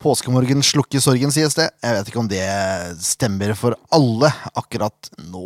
[0.00, 1.66] Påskemorgen slukker sorgen, sies det.
[1.84, 2.40] Jeg vet ikke om det
[3.04, 5.44] stemmer for alle akkurat nå.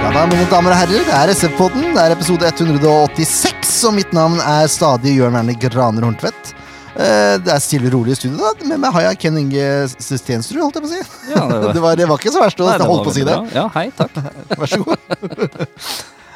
[0.00, 1.90] Ja da, mine damer og herrer, det er SF-podden.
[1.94, 6.54] Det er episode 186, og mitt navn er stadig Jørn Werner Graner Horntvedt.
[6.96, 8.38] Eh, Det er stille og rolig i studio.
[8.40, 9.66] da Med meg har jeg Ken Inge
[10.00, 11.02] Stensrud, holdt jeg på å si.
[11.30, 13.24] Ja, det var- det, var, det var ikke så verst å holde på å si
[13.24, 13.36] det.
[13.36, 13.46] bra.
[13.54, 14.16] Ja, hei, takk.
[14.58, 14.98] Vær så god.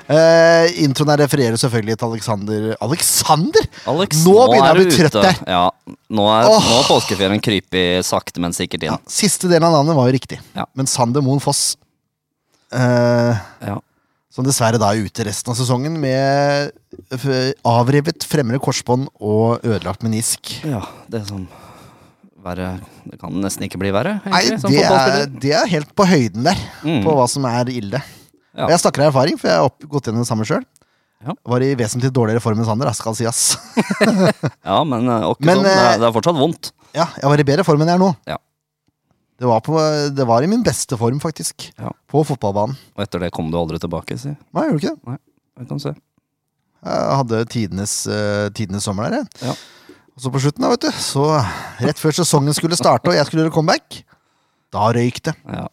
[0.05, 3.65] Eh, introen her refererer selvfølgelig til Alexander Alexander!
[3.89, 5.39] Alex, Nå begynner jeg å er bli trøtt der.
[5.49, 5.63] Ja,
[6.13, 6.59] nå er, oh.
[6.61, 8.93] nå har påskeferien krypet sakte, men sikkert inn.
[8.93, 10.41] Ja, siste delen av navnet var jo riktig.
[10.57, 10.67] Ja.
[10.77, 11.63] Men Sander Moen Foss,
[12.77, 13.33] uh,
[13.65, 13.79] Ja.
[14.35, 16.75] som dessverre da er ute resten av sesongen med
[17.65, 20.59] avrevet fremre korsbånd og ødelagt menisk.
[20.69, 21.47] ja, det er sånn
[22.45, 22.75] verre
[23.09, 26.45] Det kan nesten ikke bli verre, egentlig, Nei, det er, det er helt på høyden
[26.45, 27.01] der, Mm.
[27.07, 28.03] på hva som er ille.
[28.55, 28.71] Ja.
[28.71, 30.63] Jeg snakker av erfaring, for jeg har gått gjennom det samme sjøl.
[31.25, 31.35] Ja.
[31.55, 33.57] Var i vesentlig dårligere form enn Sander, skal skal ass.
[34.69, 35.67] Ja, men eh, Men, sånn.
[35.67, 36.73] Det eh, er, det er fortsatt vondt.
[36.95, 38.11] Ja, jeg var i bedre form enn jeg er nå.
[38.29, 38.39] Ja.
[39.41, 39.75] Det var, på,
[40.15, 41.67] det var i min beste form, faktisk.
[42.07, 42.77] På fotballbanen.
[42.95, 44.31] Og etter det kom du aldri tilbake, si.
[44.31, 45.17] Nei, gjorde ikke det.
[45.59, 45.93] Jeg kan se.
[46.85, 49.51] Jeg hadde tidenes, uh, tidenes sommer der, jeg.
[49.51, 49.97] Ja.
[50.15, 51.27] Og så på slutten, da, vet du, så
[51.83, 54.05] rett før sesongen skulle starte og jeg skulle gjøre comeback,
[54.75, 55.35] da røyk det.
[55.51, 55.67] Ja.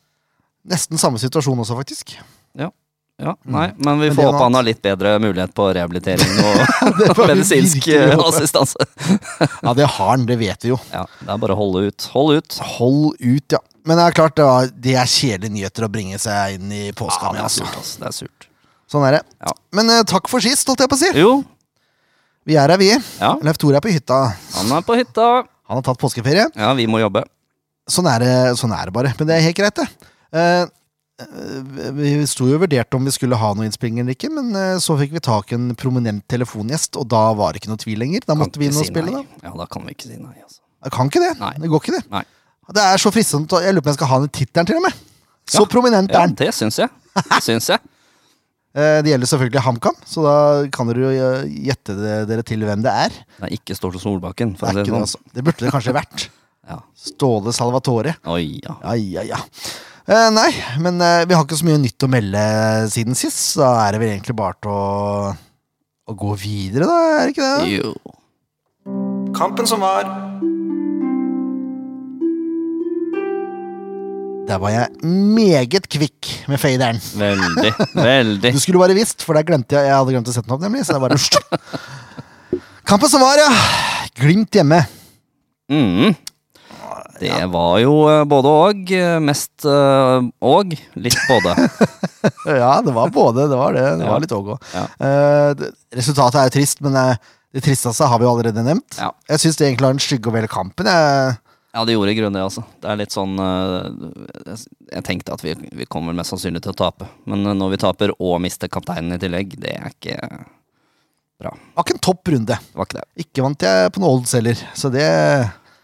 [0.71, 2.15] Nesten samme situasjon også, faktisk.
[2.57, 3.35] Ja.
[3.45, 7.85] Nei, men vi Men får håpe han har litt bedre mulighet på rehabilitering og medisinsk
[7.93, 8.81] eh, assistanse.
[9.65, 10.79] Ja, det har han, det vet vi jo.
[10.89, 12.07] Ja, det er bare å holde ut.
[12.15, 12.57] Hold ut.
[12.79, 13.59] Hold ut, ja.
[13.85, 16.81] Men det er klart, det, var, det er kjedelige nyheter å bringe seg inn i
[16.87, 17.43] Ja, påska det med.
[17.45, 17.69] altså.
[17.69, 17.93] surt.
[18.01, 18.49] Det er surt.
[18.89, 19.21] Sånn er det.
[19.45, 19.53] Ja.
[19.77, 21.13] Men uh, takk for sist, holdt jeg på å si.
[21.21, 21.31] Jo,
[22.49, 22.89] Vi er her, vi.
[23.21, 23.35] ja.
[23.45, 24.19] Leif Tore er på hytta.
[24.57, 25.29] Han er på hytta.
[25.69, 26.49] Han har tatt påskeferie.
[26.57, 27.21] Ja, vi må jobbe.
[27.89, 29.13] Sånn er det, sånn er det bare.
[29.19, 30.09] Men det er helt greit, det.
[30.33, 30.65] Eh,
[31.97, 34.75] vi sto jo og vurderte om vi skulle ha noe innspilling eller ikke, men eh,
[34.83, 37.99] så fikk vi tak i en prominent telefongjest, og da var det ikke noe tvil
[38.03, 38.25] lenger.
[38.25, 39.23] Da Kan måtte vi inn og si spille, nei.
[39.41, 39.49] da.
[39.49, 40.59] Ja, da kan vi ikke si nei, altså.
[40.81, 41.31] Jeg kan ikke det.
[41.39, 41.53] Nei.
[41.61, 42.03] Det går ikke, det.
[42.11, 42.23] Nei.
[42.71, 43.59] Det er så fristende.
[43.61, 44.99] Jeg lurer på om jeg skal ha den tittelen til og med.
[45.51, 45.69] Så Ja.
[45.69, 46.89] prominent er Ja, det syns jeg.
[47.17, 47.79] Det syns jeg.
[48.71, 50.35] Eh, det gjelder selvfølgelig HamKam, så da
[50.71, 51.91] kan dere jo eh, gjette
[52.23, 53.09] dere til hvem det er.
[53.41, 55.01] Det er ikke Ståle Solbakken, Det, det, sånn.
[55.03, 55.19] altså.
[55.35, 56.23] det burde det kanskje vært.
[56.69, 56.77] Ja.
[56.95, 58.13] Ståle Salvatore.
[58.31, 58.77] Oi, ja.
[58.87, 59.41] Ai, ai, ja.
[60.11, 60.49] Eh, nei,
[60.83, 62.41] men eh, vi har ikke så mye nytt å melde
[62.91, 63.53] siden sist.
[63.53, 65.31] Så da er det vel egentlig bare til å,
[66.11, 67.69] å gå videre, da, er det ikke det?
[67.77, 67.93] Jo.
[69.37, 70.09] Kampen som var.
[74.51, 76.99] Der var jeg meget kvikk med faderen.
[77.15, 77.71] Veldig.
[78.11, 78.51] Veldig.
[78.51, 80.65] Du skulle bare visst, for der glemte jeg Jeg hadde glemt å sette den opp,
[80.65, 80.83] nemlig.
[80.83, 82.59] Så det bare
[82.91, 83.47] Kampen som var, ja.
[84.19, 84.81] Glimt hjemme.
[85.71, 86.11] Mm.
[87.29, 88.91] Det var jo eh, både og.
[88.97, 90.73] eh, Mest eh, og.
[90.95, 91.55] Litt både.
[92.45, 93.47] Ja, det var både.
[93.49, 93.81] Det var det.
[93.97, 94.11] Det Ja.
[94.11, 94.65] var litt òg òg.
[94.75, 94.83] Ja.
[95.97, 96.93] resultatet er jo trist, men
[97.51, 98.97] det tristeste har vi jo allerede nevnt.
[98.99, 99.09] Ja.
[99.29, 100.85] Jeg syns det egentlig var en skygge over hele kampen.
[100.85, 101.37] Jeg,
[101.73, 102.61] Ja, det gjorde i grunnen det, altså.
[102.83, 107.07] Det er litt sånn jeg- tenkte at vi, vi kommer mest sannsynlig til å tape.
[107.25, 110.17] Men når vi taper og mister kapteinen i tillegg, det er ikke
[111.39, 111.51] bra.
[111.55, 112.57] det var ikke en topp runde.
[112.59, 113.07] Det var ikke det.
[113.25, 115.07] Ikke vant jeg på noe odds heller, så det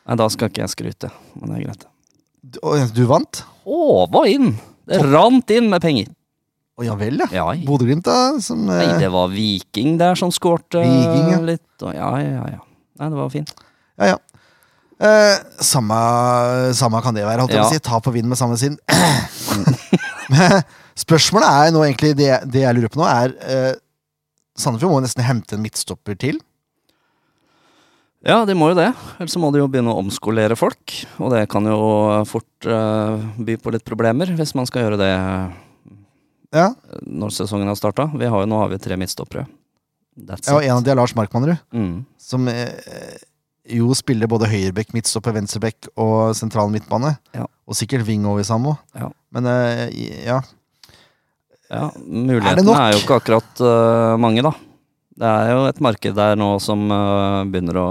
[0.07, 1.87] Nei, da skal ikke jeg skryte, men det er greit.
[2.47, 2.59] Du,
[2.95, 3.41] du vant?
[3.67, 4.53] Håva inn!
[4.87, 6.13] Det rant inn med penger.
[6.77, 7.27] Å ja vel, ja.
[7.33, 8.37] Ja, Bodø-Glimt, da?
[8.43, 11.41] Som, Nei, eh, det var Viking der som skårte Viking, ja.
[11.43, 11.65] litt.
[11.81, 12.61] Og ja, ja, ja.
[13.01, 13.51] Nei, det var fint.
[13.99, 14.17] ja, ja.
[14.97, 15.97] Eh, samme,
[16.73, 17.81] samme kan det være, holdt jeg på å si.
[17.85, 18.79] Tap og vinn med samme sinn.
[21.03, 23.75] Spørsmålet er nå egentlig det, det jeg lurer på nå, er eh,
[24.57, 26.39] Sandefjord må nesten hente en midtstopper til.
[28.27, 28.89] Ja, de må jo det.
[29.21, 30.97] Ellers må de jo begynne å omskolere folk.
[31.23, 31.77] Og det kan jo
[32.27, 35.13] fort uh, by på litt problemer hvis man skal gjøre det
[36.55, 36.73] Ja,
[37.07, 38.09] når sesongen har starta.
[38.11, 39.45] Vi har jo, nå har vi tre midtstoppere.
[40.17, 40.65] That's ja og.
[40.65, 42.03] En av de er Lars Markmannrud, Mm.
[42.19, 43.17] som eh,
[43.77, 47.15] jo spiller både høyrebekk, midtstopper, venstrebekk og sentral midtbane.
[47.35, 47.45] Ja.
[47.67, 48.83] Og sikkert wing over sammen òg.
[48.97, 49.11] Ja.
[49.31, 49.87] Men eh,
[50.25, 50.41] ja.
[51.67, 54.53] Ja, mulighetene er, er, jo ikke akkurat uh, mange, da.
[55.17, 57.87] Det er jo et marked der nå som uh, begynner å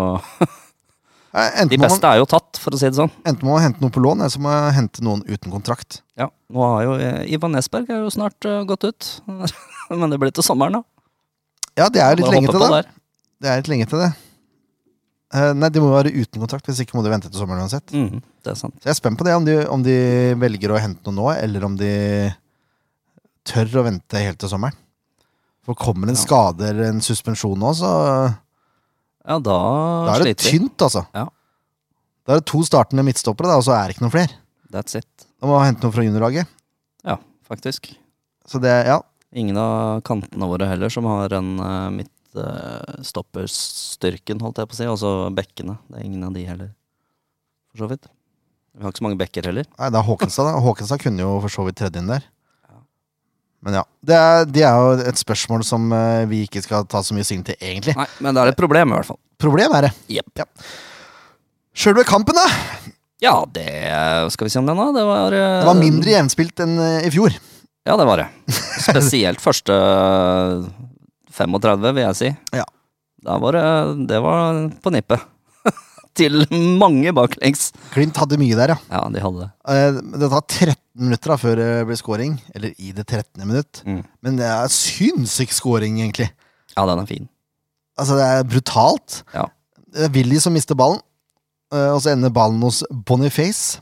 [1.68, 3.10] De beste er jo tatt, for å si det sånn.
[3.26, 6.00] enten må man hente noen på lån, eller så må man hente noen uten kontrakt.
[6.16, 9.08] Ja, nå har jo eh, Ivan Nesberg er jo snart uh, gått ut.
[9.90, 10.86] Men det blir til sommeren, da.
[11.76, 12.70] Ja, det er litt lenge til det.
[12.78, 12.88] der.
[13.42, 14.08] Det er litt lenge til det.
[15.34, 17.90] Uh, nei, de må være uten kontrakt, hvis ikke må de vente til sommeren uansett.
[17.92, 18.78] Mm, det er sant.
[18.78, 19.98] Så jeg er spent på det, om de, om de
[20.40, 21.92] velger å hente noe nå, eller om de
[23.46, 24.78] tør å vente helt til sommeren.
[25.66, 27.88] For kommer en skade eller en suspensjon nå, så
[29.26, 29.56] Ja, da,
[30.06, 30.50] da er det sliter vi.
[30.54, 31.02] tynt, altså.
[31.16, 31.24] Ja.
[32.26, 34.34] Da er det to startende midtstoppere, da, og så er det ikke noen flere.
[34.74, 35.10] That's it.
[35.40, 36.44] Da må man hente noen fra juniorlaget.
[37.06, 37.16] Ja,
[37.46, 37.80] faktisk.
[38.46, 38.98] Så det, ja.
[39.36, 44.86] Ingen av kantene våre heller som har en uh, midtstopperstyrken, holdt jeg på å si.
[44.90, 45.74] Altså bekkene.
[45.90, 46.70] Det er ingen av de heller,
[47.72, 48.04] for så vidt.
[48.76, 49.66] Vi har ikke så mange bekker heller.
[49.78, 50.44] Nei, det er Håkenstad.
[50.50, 50.54] da.
[50.62, 52.22] Håkenstad kunne jo for så vidt tredje inn der.
[53.66, 53.84] Men ja.
[54.06, 57.26] Det er, det er jo et spørsmål som eh, vi ikke skal ta så mye
[57.26, 57.96] stilling til, egentlig.
[57.98, 59.18] Nei, men det er et problem, i hvert fall.
[59.42, 59.92] Problem er det.
[60.20, 60.30] Jepp.
[60.38, 60.46] Ja.
[61.76, 62.46] Sjølve kampen, da.
[63.24, 63.66] Ja, det
[64.32, 64.86] Skal vi si om den, da.
[64.94, 67.34] Det var, eh, Det var mindre jevnspilt enn eh, i fjor.
[67.86, 68.28] Ja, det var det.
[68.86, 69.74] Spesielt første
[71.34, 72.30] 35, vil jeg si.
[72.56, 72.64] Ja.
[73.26, 73.66] Da var det
[74.12, 75.26] Det var på nippet.
[76.16, 76.46] Til
[76.80, 77.70] mange baklengs.
[77.92, 78.78] Glimt hadde mye der, ja.
[78.92, 79.48] Ja, de hadde det.
[79.68, 80.76] Eh, Det tar 13
[81.06, 82.36] minutter da før det blir scoring.
[82.56, 83.44] Eller i det 13.
[83.46, 83.82] minutt.
[83.84, 84.02] Mm.
[84.24, 86.30] Men det er sinnssyk scoring, egentlig.
[86.76, 87.28] Ja, den er fin.
[88.00, 89.18] Altså, det er brutalt.
[89.34, 89.46] Ja.
[89.92, 91.00] Det er Willy som mister ballen,
[91.72, 93.78] eh, og så ender ballen hos Boniface.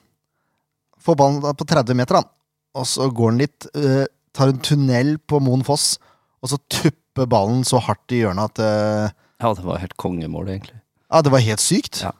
[1.05, 2.29] Får ballen på 30 meter, han.
[2.75, 5.99] Og så går han litt, eh, tar en tunnel på Moen Foss,
[6.43, 10.81] og så tupper ballen så hardt i hjørnet at Ja, det var helt kongemål, egentlig.
[11.13, 12.01] Ja, det var helt sykt.
[12.03, 12.11] Ja.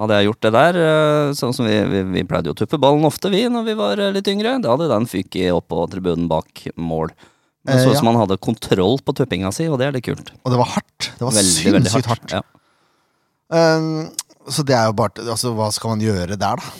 [0.00, 2.78] Hadde jeg gjort det der, eh, sånn som vi, vi, vi pleide jo å tuppe
[2.80, 5.82] ballen ofte, vi, når vi var eh, litt yngre, da hadde den fyket opp på
[5.92, 7.12] tribunen bak mål.
[7.12, 7.98] Det Eh, så ut ja.
[8.00, 10.30] som han hadde kontroll på tuppinga si, og det er litt kult.
[10.40, 11.10] Og det var hardt.
[11.18, 12.32] Det var Veldig, sinnssykt hardt.
[12.32, 12.38] hardt.
[12.38, 13.76] Ja.
[13.76, 14.08] Um,
[14.48, 16.72] så det er jo bare Altså, hva skal man gjøre der, da?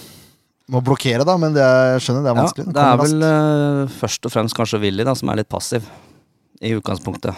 [0.71, 2.67] Må blokkere, da, men det er, skjønner det er Ja, vanskelig.
[2.77, 5.85] det er vel eh, først og fremst kanskje Willy da, som er litt passiv,
[6.63, 7.35] i utgangspunktet.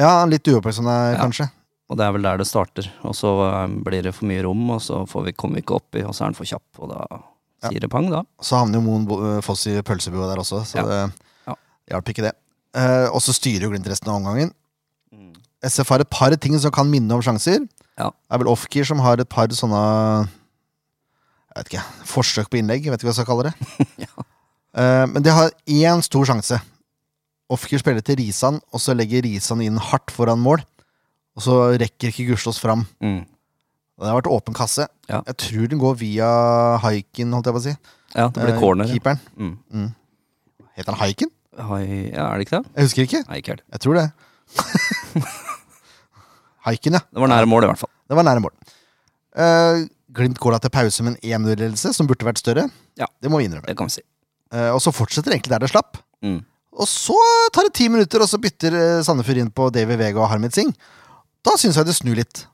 [0.00, 1.48] Ja, litt uoppmerksom, der, Ja.
[1.94, 2.88] Og det er vel der det starter.
[3.06, 5.76] Og så eh, blir det for mye rom, og så får vi, kommer vi ikke
[5.78, 7.04] oppi, og så er den for kjapp, og da
[7.64, 7.70] Ja.
[7.70, 8.24] sier det pang, da.
[8.44, 10.84] Så havner jo Moen Foss i pølsebua der også, så Ja.
[10.84, 11.12] det
[11.46, 11.54] Ja.
[11.94, 12.32] hjalp ikke det.
[12.74, 14.50] Eh, og så styrer jo Glimt resten av omgangen.
[15.64, 17.62] SF har et par ting som kan minne om sjanser.
[17.96, 18.10] Ja.
[18.10, 20.28] Det er vel Offgear som har et par sånne
[21.54, 23.88] Jeg vet ikke, forsøk på innlegg, jeg vet ikke hva jeg skal kalle det.
[24.04, 24.24] Ja.
[24.74, 26.60] Eh, men det har én stor sjanse.
[27.48, 30.64] Offgear spiller til Risan, og så legger Risan inn hardt foran mål.
[31.34, 32.84] Og så rekker ikke Gustavs fram.
[33.02, 33.24] Mm.
[33.98, 34.86] Det har vært åpen kasse.
[35.10, 35.20] Ja.
[35.26, 36.28] Jeg tror den går via
[36.82, 37.74] Haiken, holdt jeg på å si.
[38.14, 38.86] Ja, det blir Eh, corner.
[38.86, 38.92] ja.
[38.94, 39.20] Keeperen.
[39.38, 39.88] Mm.
[40.76, 41.30] Heter han Haiken?
[41.58, 42.70] Hai- Ja, er det ikke det?
[42.74, 43.20] Jeg husker ikke.
[43.28, 43.58] Nei, ikke.
[43.72, 44.06] Jeg tror det.
[46.64, 47.00] Haiken, ja.
[47.12, 47.90] Det var nære mål, i hvert fall.
[48.08, 48.54] Det var nære mål.
[49.36, 49.84] Eh,
[50.14, 52.68] Glimt går da til pause med en 1-0-ledelse, som burde vært større.
[53.00, 53.06] Ja.
[53.20, 53.66] Det må vi innrømme.
[53.66, 54.02] Det kan vi si.
[54.54, 55.98] Eh, og så fortsetter egentlig der det slapp.
[56.22, 56.38] Mm.
[56.78, 57.16] Og så
[57.54, 60.54] tar det ti minutter, og så bytter eh, Sandefjord inn på Davy Vega og Harmet
[60.54, 60.70] Singh.
[61.44, 62.46] Da syns jeg det snur litt.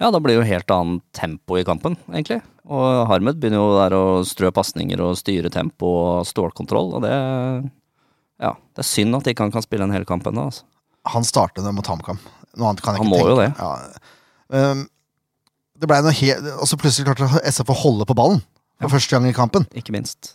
[0.00, 2.40] Ja, da blir det jo helt annet tempo i kampen, egentlig.
[2.66, 7.14] Og Harmed begynner jo der å strø pasninger og styre tempo og stålkontroll, og det
[8.42, 10.64] Ja, det er synd at ikke han kan spille en hel kamp ennå, altså.
[11.12, 12.18] Han starter mot HamKam.
[12.56, 13.50] Noe annet kan jeg Han ikke må jo det.
[13.58, 14.70] Ja.
[14.72, 14.84] Um,
[15.80, 18.40] det ble noe helt Og så plutselig klarte SF å holde på ballen
[18.80, 18.92] for Ja.
[18.96, 19.66] første gang i kampen.
[19.74, 20.34] Ikke minst.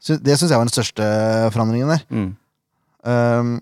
[0.00, 1.04] Så Det syns jeg var den største
[1.52, 2.02] forandringen der.
[2.10, 2.30] Mm.
[3.04, 3.60] Um,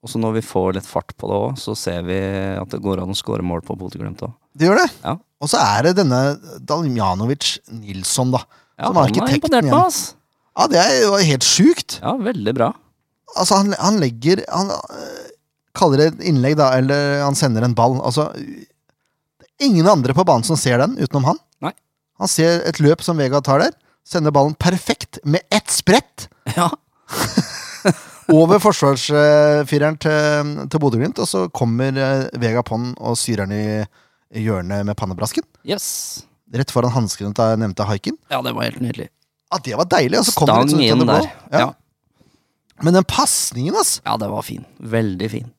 [0.00, 2.16] Og så når vi får litt fart på det òg, så ser vi
[2.56, 4.32] at det går an å skåre mål på Bodø-Glimt òg.
[4.56, 4.86] det gjør det.
[5.04, 5.16] Ja.
[5.40, 6.20] Og så er det denne
[6.68, 8.40] Daljanovic Nilsson, da.
[8.80, 9.86] Ja, Som arkitekten imponert på oss.
[9.86, 10.16] ass.
[10.56, 11.98] Ja, det er jo helt sjukt.
[12.00, 12.70] Ja, veldig bra.
[13.36, 15.28] Altså, han, han legger Han øh,
[15.78, 17.98] kaller det et innlegg, da, eller han sender en ball.
[18.02, 21.38] Altså er ingen andre på banen som ser den, utenom han.
[21.62, 21.72] Nei.
[22.20, 23.76] Han ser et løp som Vega tar der,
[24.08, 26.70] sender ballen perfekt, med ett sprett, Ja.
[28.34, 33.64] over forsvarsfireren til, til Bodø-Glimt, og så kommer eh, Vega Ponn og syrer han i,
[34.40, 35.46] hjørnet med pannebrasken.
[35.66, 35.86] Yes.
[36.54, 38.18] Rett foran hanskene til nevnte Haiken.
[38.30, 39.08] Ja, det var helt nydelig.
[39.50, 40.20] Ja, det var deilig.
[40.20, 41.30] Og så kom det Stang litt sånn der.
[41.50, 41.62] Ja.
[41.64, 41.70] Ja.
[42.86, 44.00] Men den pasningen, altså!
[44.06, 44.62] ja, det var fin.
[44.78, 45.50] Veldig fin.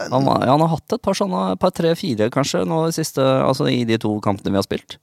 [0.00, 3.20] Han, var, ja, han har hatt et par sånne, par tre-fire kanskje, nå i siste,
[3.20, 4.96] altså i de to kampene vi har spilt.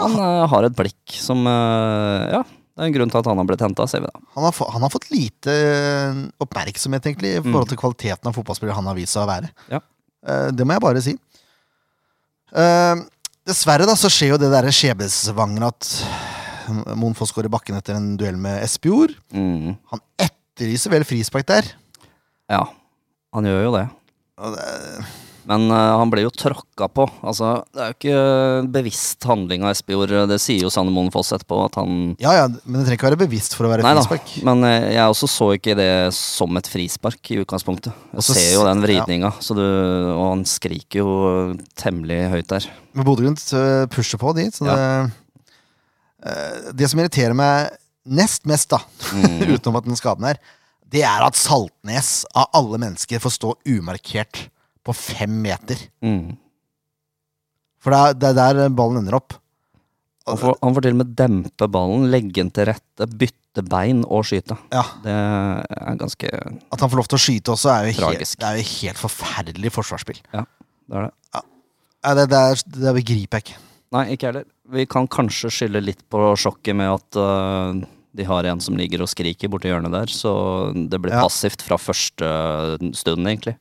[0.00, 2.42] Han eh, har et blikk som eh, Ja,
[2.76, 4.20] det er en grunn til at han har blitt henta, ser vi da.
[4.36, 8.76] Han har, han har fått lite eh, oppmerksomhet egentlig i forhold til kvaliteten av fotballspiller
[8.76, 9.48] han har vist seg å være.
[9.72, 9.80] Ja.
[10.28, 11.14] Eh, det må jeg bare si.
[12.52, 13.00] Eh,
[13.48, 15.90] dessverre da så skjer jo det derre skjebnesvangre at
[17.00, 19.14] Monfoss går i bakken etter en duell med Espejord.
[19.32, 19.78] Mm.
[19.94, 21.72] Han etterlyser vel frispark der.
[22.52, 22.66] Ja,
[23.32, 23.86] han gjør jo det.
[24.36, 24.68] Og det
[25.46, 27.04] Men uh, han ble jo tråkka på.
[27.22, 30.14] Altså, det er jo ikke bevisst handling av Espejord.
[30.30, 33.08] Det sier jo Sanne Moen Foss etterpå, at han ja ja, men det trenger ikke
[33.12, 34.32] være bevisst for å være Nei da, frispark.
[34.48, 37.94] men uh, jeg også så ikke det som et frispark i utgangspunktet.
[38.10, 39.68] Jeg også ser jo den vridninga, ja.
[40.16, 41.14] og han skriker jo
[41.78, 42.68] temmelig høyt der.
[42.96, 44.54] Men Bodø-Glimt øh, pusher på, dit.
[44.56, 44.76] Så det,
[46.26, 47.74] uh, det som irriterer meg
[48.06, 48.82] nest mest, da,
[49.14, 49.40] Mm.
[49.54, 50.38] utenom at den skaden er,
[50.90, 54.46] det er at Saltnes av alle mennesker får stå umarkert
[54.86, 55.80] på fem meter.
[56.04, 56.36] Mm.
[57.82, 59.36] For det er, det er der ballen ender opp.
[60.26, 64.00] Han får, han får til og med dempe ballen, legge den til rette, bytte bein
[64.10, 64.56] og skyte.
[64.74, 68.24] Ja, Det er ganske At han får lov til å skyte også, er jo helt,
[68.40, 70.18] det er jo helt forferdelig forsvarsspill.
[70.34, 70.42] Ja,
[70.90, 71.12] Det er det.
[71.36, 71.44] Ja.
[72.18, 73.60] det, det, er, det begriper jeg ikke.
[73.94, 74.48] Nei, ikke heller.
[74.74, 77.86] Vi kan kanskje skylde litt på sjokket med at uh,
[78.18, 80.32] de har en som ligger og skriker borti hjørnet der, så
[80.74, 81.22] det blir Ja.
[81.22, 82.26] passivt fra første
[82.98, 83.54] stund, egentlig.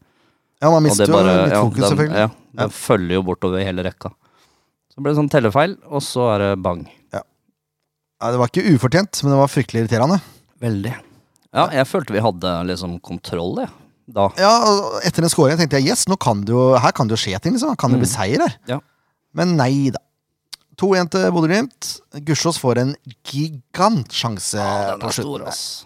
[0.63, 2.21] Ja, man mister jo litt ja, fokus, den- selvfølgelig.
[2.25, 2.29] Ja,
[2.62, 4.12] det følger jo bortover hele rekka.
[4.93, 6.85] Så ble det sånn tellefeil, og så er det bang.
[7.12, 10.21] Ja, det var ikke ufortjent, men det var fryktelig irriterende.
[10.63, 10.93] Veldig.
[11.55, 13.69] Ja, jeg følte vi hadde liksom kontroll, jeg.
[14.15, 14.29] Da.
[14.39, 14.53] Ja,
[15.03, 17.39] Etter den scoringen tenkte jeg yes, nå kan det jo, her kan det jo skje
[17.41, 17.55] ting.
[17.57, 17.75] liksom.
[17.75, 18.55] Kan det bli seier her?
[18.69, 18.79] Ja.
[19.35, 20.00] Men nei da.
[20.79, 21.89] 2-1 til Bodø-Glimt.
[22.27, 22.95] Gussiås får en
[23.25, 25.47] gigantsjanse ja, på er stor, slutten.
[25.47, 25.85] ass.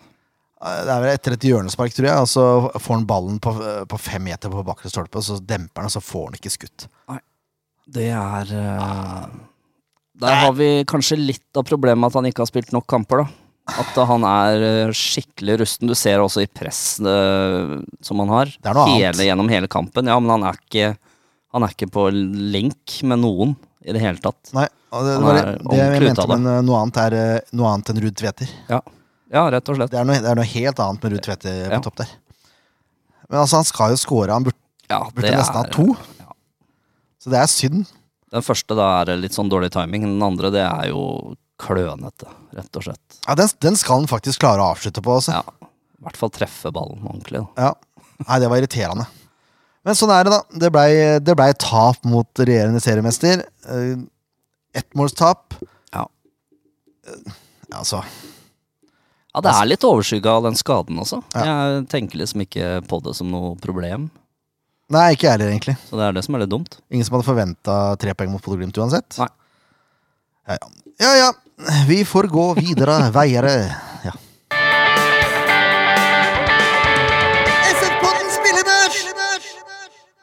[0.59, 2.45] Det er vel etter et hjørnespark, tror jeg, og så
[2.83, 3.53] får han ballen på,
[3.87, 6.51] på fem meter på bakre stolpe, og så demper han, og så får han ikke
[6.51, 6.87] skutt.
[7.11, 7.21] Nei.
[7.89, 9.29] Det er uh,
[10.21, 13.45] Der har vi kanskje litt av problemet at han ikke har spilt nok kamper, da.
[13.79, 15.89] At han er øh, skikkelig rusten.
[15.89, 18.51] Du ser også i press øh, som han har.
[18.57, 19.25] Det er noe hele, annet.
[19.27, 20.09] Gjennom hele kampen.
[20.09, 20.87] Ja, men han er ikke
[21.53, 23.53] Han er ikke på link med noen
[23.85, 24.51] i det hele tatt.
[24.57, 26.39] Nei, det, Han var det, det jeg mente det.
[26.39, 28.51] eh, noe annet er eh, noe annet enn Ruud Tveter.
[28.69, 28.81] Ja,
[29.31, 29.91] ja rett og slett.
[29.93, 31.79] Det er noe, det er noe helt annet med Ruud Tvedte på Ja.
[31.85, 32.09] topp der.
[33.29, 34.31] Men altså, han skal jo score.
[34.33, 34.57] Han burde,
[34.89, 35.85] Ja, burde nesten ha to.
[36.19, 36.31] ja.
[37.21, 37.85] Så det er synd.
[38.31, 40.01] Den første da er litt sånn dårlig timing.
[40.05, 43.19] Den andre det er jo klønete, rett og slett.
[43.27, 45.17] Ja, den, den skal han faktisk klare å avslutte på.
[45.19, 45.33] Også.
[45.33, 45.43] Ja,
[45.99, 47.41] I hvert fall treffe ballen ordentlig.
[47.57, 47.69] Da.
[47.69, 48.03] Ja.
[48.27, 49.07] Nei, det var irriterende.
[49.85, 50.59] Men sånn er det, da.
[50.65, 50.89] Det blei
[51.23, 53.43] det ble tap mot regjerende seriemester.
[53.67, 53.97] Eh,
[54.79, 55.55] Ettmålstap.
[55.93, 56.07] Ja.
[57.07, 57.31] Eh,
[57.73, 58.01] Altså
[59.29, 61.19] Ja, det er litt overskygga av den skaden også.
[61.35, 61.43] Ja.
[61.45, 64.07] Jeg tenker liksom ikke på det som noe problem.
[64.89, 65.75] Nei, ikke jeg heller, egentlig.
[65.85, 66.79] Så det er det som er litt dumt.
[66.89, 69.19] Ingen som hadde forventa tre poeng mot Bodø-Glimt uansett.
[69.21, 69.29] Nei.
[70.49, 70.71] Ja, ja.
[71.05, 71.29] ja ja.
[71.85, 73.45] Vi får gå videre veier.
[74.07, 74.15] Ja.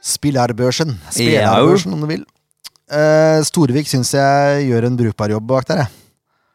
[0.07, 0.97] Spillerbørsen.
[1.15, 2.27] Spillerbørsen, om du vil.
[2.91, 6.06] Uh, Storvik syns jeg gjør en brukbar jobb bak der, jeg.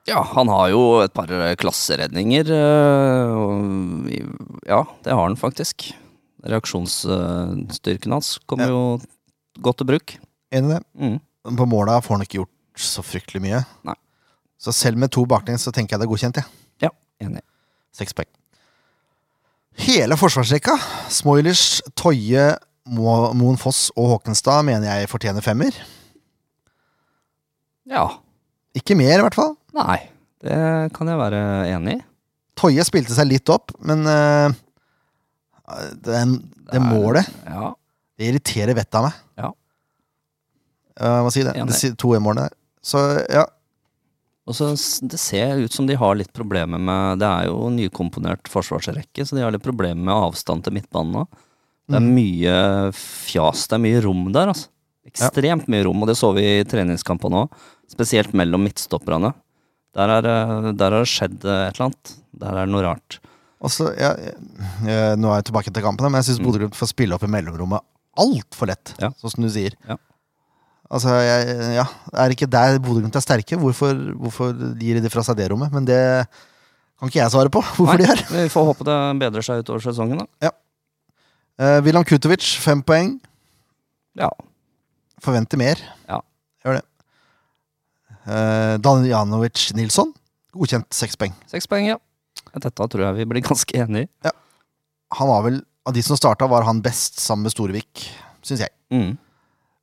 [0.09, 2.43] Ja, han har jo et par eh, klasseredninger.
[4.07, 4.23] vi-
[4.67, 5.91] Ja, det har han faktisk.
[6.43, 8.99] Reaksjonsstyrken hans kommer jo
[9.61, 10.15] godt til bruk.
[10.51, 10.83] Enig i det.
[10.97, 11.19] Mm.
[11.57, 12.49] På måla får han ikke gjort
[12.81, 13.61] så fryktelig mye.
[13.85, 13.95] Nei.
[14.57, 16.45] Så selv med to baklengs så tenker jeg det er godkjent, jeg.
[16.81, 16.89] Ja,
[17.21, 17.41] enig.
[17.93, 18.27] Seks poeng.
[19.81, 20.75] Hele forsvarsrekka,
[21.09, 22.57] Smoilers, Toje,
[22.89, 25.71] Mo- Moen Foss og Håkenstad, mener jeg fortjener femmer.
[27.89, 28.07] Ja.
[28.77, 29.55] Ikke mer, i hvert fall.
[29.77, 29.99] Nei,
[30.43, 30.57] det
[30.95, 32.01] kan jeg være enig i.
[32.59, 34.51] Toje spilte seg litt opp, men uh,
[36.03, 36.19] det,
[36.71, 37.71] det målet Ja.
[38.19, 39.21] Det irriterer vettet av meg.
[39.39, 39.49] Ja.
[40.99, 41.55] Uh, hva sier det.
[41.71, 42.57] Det to målene der.
[42.85, 42.99] Så
[43.31, 43.45] ja.
[44.49, 44.71] Og så
[45.07, 49.37] Det ser ut som de har litt problemer med Det er jo nykomponert forsvarsrekke, så
[49.37, 51.25] de har litt problemer med avstand til midtbanen nå.
[51.89, 52.13] Det er Mm.
[52.15, 52.53] mye
[52.95, 54.67] fjas, det er mye rom der, altså.
[55.05, 57.55] Ekstremt mye rom, og det så vi i treningskampene òg.
[57.89, 59.33] Spesielt mellom midtstopperne.
[59.95, 62.13] Der det- der har det skjedd eh, et eller annet.
[62.39, 63.19] Der er det noe rart.
[63.61, 66.45] Også, ja, eh, nå er jeg tilbake til kampene, men jeg syns Mm.
[66.47, 67.81] Bodø-Glimt får spille opp i mellomrommet
[68.17, 69.09] altfor lett, Ja.
[69.21, 69.73] sånn som du sier.
[69.87, 69.97] Ja.
[70.91, 73.55] Altså, jeg, ja, Er det ikke der Bodø-Glimt er sterke?
[73.59, 75.71] Hvorfor, hvorfor gir de fra seg det rommet?
[75.71, 76.27] Men det
[76.99, 77.61] kan ikke jeg svare på.
[77.77, 78.23] Hvorfor de Nei, er.
[78.43, 80.51] Vi får håpe det bedrer seg utover sesongen, da.
[81.61, 83.19] Uh, William Kutovic, fem poeng.
[84.17, 84.29] Ja.
[85.21, 85.77] Forventer mer.
[86.09, 86.19] Ja.
[88.31, 90.13] Uh, Danjanovic Nilsson,
[90.55, 91.33] godkjent seks poeng.
[91.51, 91.97] Seks poeng, ja.
[92.55, 94.31] Dette tror jeg vi blir ganske enige i.
[95.19, 98.03] Han var vel, Av de som starta, var han best sammen med Storevik,
[98.45, 98.69] syns jeg.
[98.93, 99.15] Mm.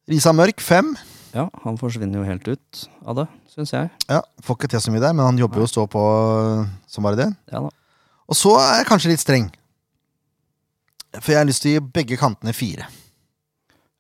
[0.09, 0.93] Risa Mørk, fem.
[1.35, 3.91] Ja, han forsvinner jo helt ut av det, syns jeg.
[4.09, 6.71] Ja, Får ikke til så mye der, men han jobber jo og står på øh,
[6.89, 7.27] som bare det.
[7.51, 7.73] Ja da.
[8.31, 9.49] Og så er jeg kanskje litt streng.
[11.19, 12.87] For jeg har lyst til å gi begge kantene fire.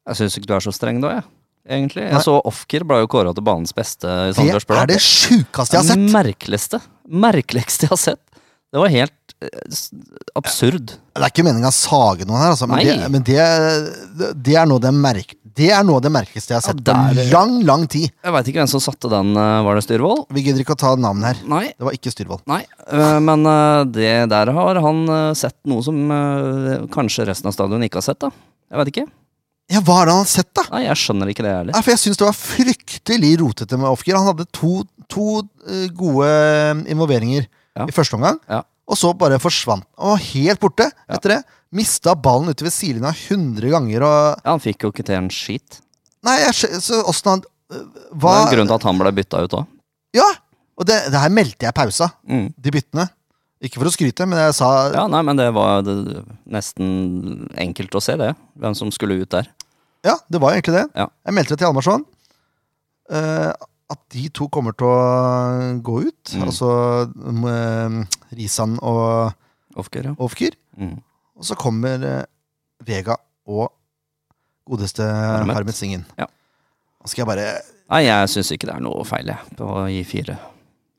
[0.09, 1.27] Jeg syns ikke du er så streng da, jeg.
[1.69, 2.07] Egentlig.
[2.07, 2.15] Nei.
[2.17, 5.83] Jeg så Ofker ble jo kåra til banens beste i Det er det sjukeste jeg
[5.83, 6.07] har sett!
[6.15, 6.81] Merkeligste.
[7.09, 8.23] Merkeligste jeg har sett.
[8.69, 9.77] Det var helt eh,
[10.37, 10.93] absurd.
[10.93, 14.69] Det er ikke meninga å sage noen her, altså, men, det, men det, det er
[14.69, 15.37] noe det merk...
[15.59, 18.13] Det er noe det merkeligste jeg har Ja, sett på lang, lang tid.
[18.23, 20.27] Jeg veit ikke hvem som satte den, eh, var det Styrvold?
[20.37, 21.41] Vi gidder ikke å ta navnet her.
[21.51, 21.65] Nei.
[21.73, 22.45] Det var ikke Styrvold.
[22.49, 23.49] Nei, eh, men
[23.93, 25.01] det der har han
[25.37, 25.99] sett noe som
[26.95, 28.31] kanskje resten av stadion ikke har sett, da.
[28.69, 29.09] Jeg vet ikke.
[29.69, 30.63] Ja, hva har han sett, da?
[30.73, 31.75] Nei, jeg skjønner ikke det heller.
[31.77, 34.17] Ja, for jeg syns det var fryktelig rotete med Ofker.
[34.17, 34.71] Han hadde to,
[35.13, 35.27] to
[35.69, 36.31] eh, gode
[36.89, 37.45] involveringer
[37.77, 37.85] Ja.
[37.87, 38.39] i første omgang.
[38.49, 38.63] Ja.
[38.89, 40.19] Og så bare forsvant han.
[40.33, 41.43] helt borte etter det.
[41.77, 45.29] Mista ballen ute ved sidelinja 100 ganger og Ja, han fikk jo ikke til en
[45.29, 45.83] skit.
[46.25, 47.45] Nei, jeg, så åssen han
[48.17, 48.33] Hva...
[48.33, 49.67] Det er en grunn til at han ble bytta ut òg.
[50.17, 50.25] Ja!
[50.81, 52.49] Og det, det her meldte jeg pausa, Mm.
[52.57, 53.05] de byttene.
[53.61, 57.97] Ikke for å skryte, men jeg sa Ja, nei, men det var det, nesten enkelt
[57.99, 59.49] å se det, hvem som skulle ut der.
[60.09, 60.87] Ja, det var egentlig det.
[60.97, 61.07] Ja.
[61.29, 62.05] Jeg meldte det til Almarsson.
[63.11, 63.53] eh,
[63.89, 66.33] at de to kommer til å gå ut.
[66.37, 66.43] Mm.
[66.45, 66.69] Altså
[67.17, 68.03] um,
[68.37, 69.33] Risan og
[69.81, 70.13] Ofker, ja.
[70.21, 70.57] Ofker.
[70.77, 70.99] Mm.
[71.39, 72.25] Og så kommer eh,
[72.85, 73.17] Vega
[73.49, 73.71] og
[74.69, 75.57] godeste Harmet.
[75.57, 76.05] Harmet Singen.
[76.21, 76.27] Ja.
[77.01, 77.49] Nå skal jeg bare
[77.89, 80.35] Nei, jeg syns ikke det er noe feil, jeg, på å gi fire.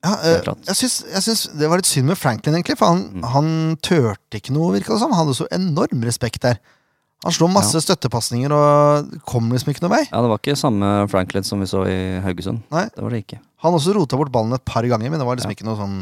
[0.01, 0.63] ja, eh, klart.
[0.71, 2.79] jeg, syns, jeg syns det var litt synd med Franklin, egentlig.
[2.79, 3.27] For han, Mm.
[3.35, 3.51] han
[3.85, 5.13] tørte ikke noe, virka det som.
[5.13, 6.57] Han hadde så enorm respekt der.
[7.25, 10.03] Han slo masse støttepasninger og kom liksom ikke noe vei.
[10.07, 12.61] Ja, det var ikke samme Franklin som vi så i Haugesund.
[12.71, 12.85] Nei.
[12.95, 13.41] Det var det ikke.
[13.65, 15.55] Han også rota bort ballen et par ganger, men det var liksom Ja.
[15.57, 15.97] ikke noe sånn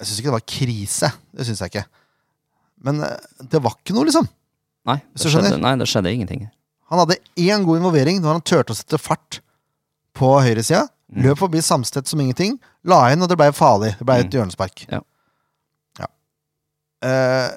[0.00, 1.12] Jeg syns ikke det var krise.
[1.36, 1.84] Det syns jeg ikke.
[2.82, 3.16] Men eh,
[3.52, 4.26] det var ikke noe, liksom.
[4.88, 6.48] Nei, det du skjedde, nei, det skjedde ingenting.
[6.90, 9.38] Han hadde én god involvering når han turte å sette fart
[10.18, 10.88] på høyresida.
[11.12, 11.22] Mm.
[11.22, 12.58] Løp forbi Samstedt som ingenting.
[12.82, 13.94] La inn, og det ble farlig.
[14.00, 14.32] Det ble et Mm.
[14.34, 14.86] hjørnespark.
[14.90, 15.00] Ja.
[16.00, 16.08] Ja.
[17.04, 17.50] Uh,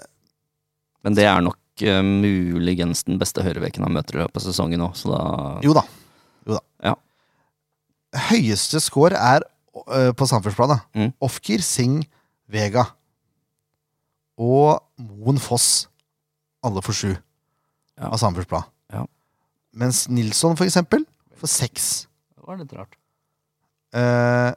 [1.03, 4.79] Men det er nok eh, muligens den beste høyreveken han møter i løpet av sesongen
[4.79, 5.19] nå, så da
[5.65, 5.83] jo da.
[6.47, 6.61] Jo da.
[6.91, 6.93] Ja.
[8.29, 9.43] Høyeste score er
[9.75, 10.85] uh, på samfunnsplanet.
[10.95, 11.09] Mm.
[11.25, 12.05] Ofkir, Singh,
[12.47, 12.85] Vega
[14.39, 15.87] og Moen Foss.
[16.65, 17.09] Alle får sju
[17.95, 18.09] Ja.
[18.11, 18.67] av samfunnsplanet.
[18.91, 19.05] Ja.
[19.75, 21.05] Mens Nilsson, for eksempel,
[21.39, 21.85] får seks.
[22.35, 22.95] Det var litt rart.
[23.95, 24.51] Uh,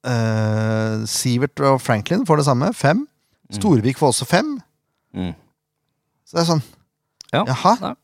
[0.00, 2.70] Uh, Sivert og Franklin får det samme.
[2.72, 3.02] Fem.
[3.50, 3.56] Mm.
[3.58, 4.52] Storvik får også fem.
[5.16, 5.32] Mm.
[6.26, 6.62] Så det er sånn
[7.34, 7.74] Ja, Jaha.
[7.82, 7.94] Nei.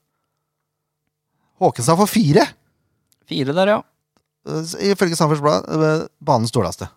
[1.62, 2.42] Håkenstad får fire.
[3.26, 3.78] Fire der, ja.
[4.84, 6.90] Ifølge Samferdselsbladet eh, banens dårligste.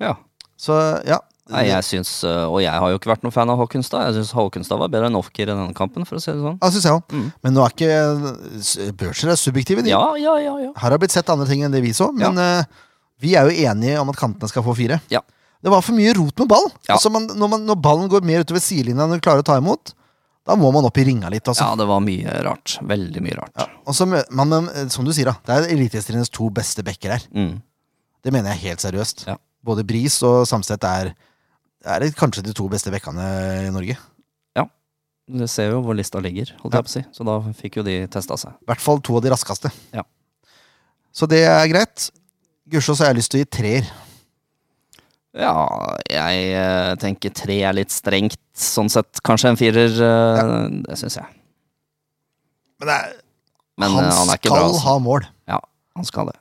[0.00, 0.14] Ja.
[0.56, 0.76] Så
[1.08, 1.18] ja.
[1.48, 4.10] Nei, jeg syns, eh, og jeg har jo ikke vært noen fan av Håkenstad.
[4.10, 6.58] Jeg syns Håkenstad var bedre enn Ofker i denne kampen, for å si det sånn.
[6.60, 7.16] Ja, synes jeg også.
[7.16, 7.30] Mm.
[7.44, 9.94] Men nå er ikke Børser er subjektive, de.
[9.94, 10.74] Ja, ja, ja, ja.
[10.76, 12.68] Her har blitt sett andre ting enn det vi så, men eh,
[13.24, 15.00] vi er jo enige om at kantene skal få fire.
[15.12, 15.24] Ja.
[15.64, 16.68] Det var for mye rot med ball.
[16.86, 16.96] Ja.
[16.96, 19.56] Altså man, når, man, når ballen går mer utover sidelinja enn du klarer å ta
[19.58, 19.94] imot,
[20.48, 21.44] da må man opp i ringa litt.
[21.44, 21.66] Altså.
[21.66, 22.78] Ja, det var mye rart.
[22.88, 23.52] Veldig mye rart.
[23.58, 23.66] Ja.
[23.84, 24.54] Og så man,
[24.92, 27.26] som du sier, da, det er Eliteseriens to beste backer her.
[27.36, 27.58] Mm.
[28.24, 29.26] Det mener jeg helt seriøst.
[29.28, 29.36] Ja.
[29.66, 31.12] Både Bris og Samstedt er,
[31.84, 33.26] er kanskje de to beste bekkene
[33.66, 33.98] i Norge.
[34.56, 34.64] Ja.
[35.28, 37.04] Du ser jo hvor lista ligger, holdt jeg på å si.
[37.18, 38.56] Så da fikk jo de testa seg.
[38.62, 39.74] I hvert fall to av de raskeste.
[39.92, 40.06] Ja.
[41.12, 42.08] Så det er greit.
[42.72, 43.92] Gusjås har jeg lyst til å gi treer.
[45.36, 45.52] Ja,
[46.08, 49.20] jeg eh, tenker tre er litt strengt, sånn sett.
[49.26, 49.92] Kanskje en firer.
[49.92, 50.46] Ja.
[50.88, 51.28] Det syns jeg.
[52.78, 53.16] Men det er,
[53.78, 54.62] Men han eh, han skal bra.
[54.64, 54.84] Altså.
[54.86, 55.26] ha mål.
[55.50, 55.60] Ja,
[55.98, 56.38] han skal det.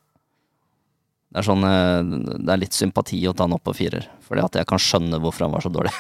[1.28, 4.08] Det er sånn eh, Det er litt sympati å ta han opp på firer.
[4.26, 5.94] Fordi at jeg kan skjønne hvorfor han var så dårlig.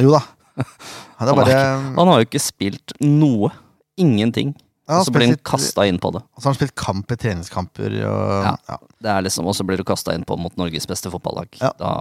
[0.00, 0.22] Jo da.
[1.18, 3.48] Han, er Han har ikke, Han har jo ikke spilt noe.
[4.00, 4.52] Ingenting.
[4.84, 6.20] Ja, Og så blir han kasta inn på det.
[6.34, 7.94] Og så har han spilt kamp i treningskamper.
[8.04, 8.56] Og, Ja.
[8.68, 8.76] ja.
[9.00, 11.48] Det er liksom, Og så blir du kasta inn på mot Norges beste fotballag.
[11.60, 11.70] Ja.
[11.78, 11.92] Da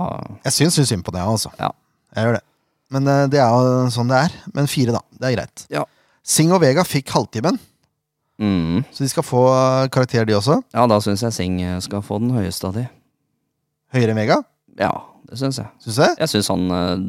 [0.43, 1.52] Jeg syns synd på det, altså.
[1.60, 1.72] Ja.
[2.15, 2.43] Jeg gjør det.
[2.91, 4.36] Men eh, det er jo sånn det er.
[4.54, 5.00] Men fire, da.
[5.15, 5.65] Det er greit.
[5.72, 5.86] Ja.
[6.24, 7.58] Sing og Vega fikk halvtimen,
[8.39, 8.84] mm.
[8.91, 10.60] så de skal få eh, karakter, de også.
[10.76, 12.86] Ja, da syns jeg Sing skal få den høyeste av de.
[13.96, 14.38] Høyere enn Vega,
[14.80, 14.91] Ja,
[15.30, 15.67] det syns jeg.
[15.84, 16.15] syns jeg.
[16.19, 17.04] Jeg syns han eh,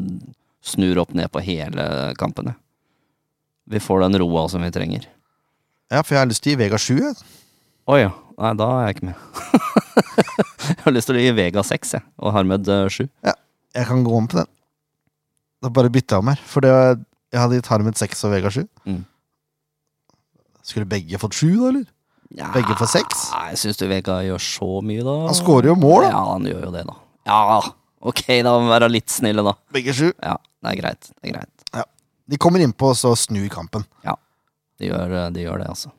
[0.65, 2.57] snur opp ned på hele kampene.
[3.71, 5.07] Vi får den roa som vi trenger.
[5.95, 6.93] Ja, for jeg har lyst til å gi Vega 7.
[6.99, 7.15] jeg.
[7.95, 8.11] Oi ja.
[8.35, 9.19] Nei, da er jeg ikke med.
[10.73, 12.03] jeg har lyst til å gi Vega 6, jeg.
[12.19, 13.05] Og Harmed 7.
[13.23, 14.51] Jeg kan gå om på den.
[15.63, 16.43] Da bare bytter jeg om her.
[16.51, 16.99] For det var,
[17.31, 18.65] jeg hadde gitt Harmed 6 og Vega 7.
[18.91, 19.05] Mm.
[20.67, 21.87] Skulle begge fått 7, da, eller?
[22.35, 23.29] Ja, Begge får seks?
[23.37, 25.17] Nei, syns du Vega gjør så mye, da?
[25.29, 26.11] Han skårer jo mål, da.
[26.11, 26.99] Ja, han gjør jo det, da.
[27.31, 27.61] Ja,
[28.11, 29.55] ok, da må vi være litt snille, da.
[29.77, 30.09] Begge 7.
[30.19, 31.13] Ja, det er greit.
[31.13, 31.51] Det er greit.
[32.25, 33.85] De kommer innpå og så snur kampen.
[34.81, 35.93] De gjør, de gjør det, altså.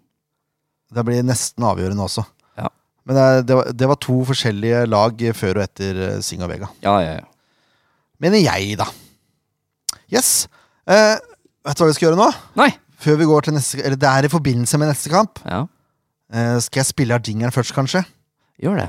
[0.95, 2.23] Det blir nesten avgjørende også.
[2.59, 2.69] Ja.
[3.07, 6.51] Men det, det, var, det var to forskjellige lag før og etter eh, Sing og
[6.51, 6.69] Vega.
[6.85, 7.25] Ja, ja, ja.
[8.23, 8.85] Mener jeg, da.
[10.13, 10.45] Yes.
[10.87, 11.15] Eh,
[11.65, 12.29] vet du hva vi skal gjøre nå?
[12.59, 12.69] Nei!
[13.05, 15.41] Før vi går til neste Eller det er i forbindelse med neste kamp.
[15.45, 15.65] Ja,
[16.35, 17.99] Eh, skal jeg spille av jingeren først, kanskje?
[18.57, 18.87] gjør det.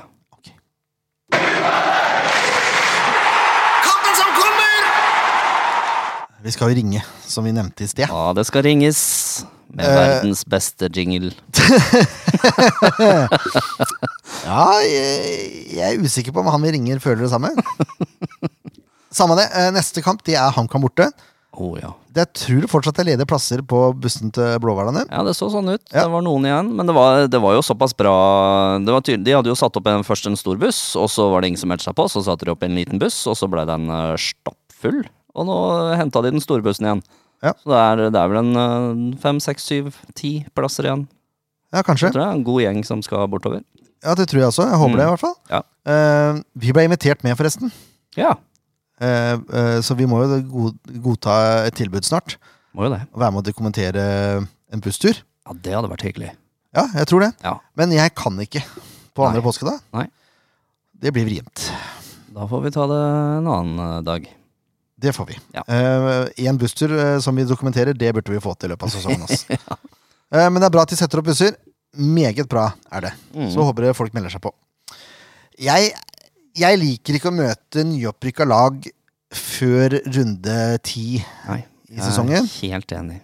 [3.85, 4.87] Kampen som kommer!
[6.47, 8.07] Vi skal jo ringe, som vi nevnte i sted.
[8.07, 9.01] Ja, det skal ringes.
[9.77, 9.97] Med Eh.
[9.99, 11.33] verdens beste jingle.
[14.47, 17.51] Ja, jeg, jeg er usikker på om han vi ringer, føler det samme.
[19.17, 19.49] Samme det.
[19.59, 21.09] eh, Neste kamp det er HamKam borte.
[21.57, 21.91] Å ja.
[22.17, 25.03] Jeg tror fortsatt det er ledige plasser på bussen til Blåhvalene.
[25.11, 25.83] Ja, det så sånn ut.
[25.91, 26.05] Ja.
[26.05, 26.71] Det var noen igjen.
[26.79, 28.15] Men det var, det var jo såpass bra
[28.85, 29.25] det var tydelig.
[29.27, 31.63] De hadde jo satt opp en, først en stor buss, og så var det ingen
[31.65, 32.07] som meldte seg på.
[32.13, 35.03] Så satte de opp en liten buss, og så ble den uh, stappfull.
[35.37, 35.57] Og nå
[36.01, 37.03] henta de den store bussen igjen.
[37.45, 37.53] Ja.
[37.61, 41.05] Så det er, det er vel en eh, fem, seks, syv, ti plasser igjen.
[41.75, 42.09] Ja, kanskje.
[42.09, 43.61] Jeg tror det er en god gjeng som skal bortover.
[44.05, 44.65] Ja, Det tror jeg også.
[44.71, 44.99] Jeg håper Mm.
[45.01, 45.37] det, i hvert fall.
[45.51, 45.61] Ja.
[45.87, 47.73] Uh, vi ble invitert med, forresten.
[48.17, 48.35] Ja,
[48.97, 51.33] Uh, uh, så vi må jo god, godta
[51.67, 52.39] et tilbud snart.
[52.73, 53.03] må jo det.
[53.13, 54.05] Og være med å kommentere
[54.73, 55.19] en busstur.
[55.45, 56.31] Ja, det hadde vært hyggelig.
[56.73, 57.29] Ja, jeg tror det.
[57.45, 58.63] Ja, Men jeg kan ikke
[59.13, 59.45] på andre Nei.
[59.45, 59.83] påskedag.
[59.93, 60.07] Nei.
[60.97, 61.67] Det blir vrient.
[62.33, 63.03] da får vi ta det
[63.37, 64.25] en annen dag.
[64.97, 65.37] Det får vi.
[66.47, 69.27] Én busstur eh, som vi dokumenterer, det burde vi få til i løpet av sesongen.
[70.35, 71.53] Eh, men det er bra at de setter opp busser.
[72.03, 73.13] Meget bra er det.
[73.31, 73.45] Mm.
[73.55, 74.51] Så håper jeg folk melder seg på.
[75.63, 75.93] Jeg,
[76.59, 78.89] jeg liker ikke å møte nyopprykka lag
[79.31, 81.61] før runde ti Nei,
[81.95, 82.43] i sesongen.
[82.43, 83.21] Jeg er helt enig.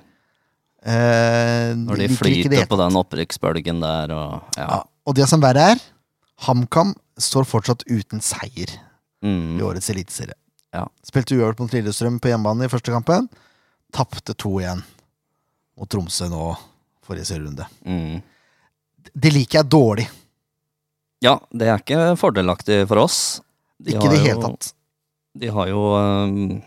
[0.87, 4.63] Eh, Når de flyter på den opprykksbølgen der og ja.
[4.69, 5.83] Ja, og det som verre er,
[6.47, 8.79] HamKam står fortsatt uten seier
[9.23, 9.59] Mm.
[9.59, 10.35] i årets eliteserie.
[10.73, 10.87] Ja.
[11.05, 13.29] Spilte uavgjort mot Lillestrøm på hjemmebane i første kampen.
[13.93, 14.81] Tapte 2-1
[15.79, 16.47] mot Tromsø nå
[17.05, 17.67] forrige serierunde.
[17.85, 18.21] Mm.
[19.13, 20.09] Det liker jeg dårlig.
[21.23, 23.19] Ja, det er ikke fordelaktig for oss.
[23.83, 24.73] De ikke i det hele tatt.
[25.39, 26.61] De har jo um,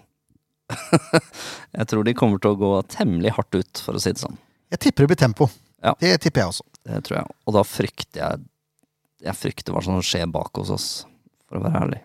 [1.78, 4.38] Jeg tror de kommer til å gå temmelig hardt ut, for å si det sånn.
[4.74, 5.50] Jeg tipper det blir tempo.
[5.84, 5.94] Ja.
[6.02, 6.66] Det tipper jeg også.
[6.86, 7.38] Det tror jeg.
[7.46, 8.46] Og da frykter jeg
[9.26, 10.90] Jeg frykter hva som skjer bak hos oss,
[11.50, 12.02] for å være ærlig.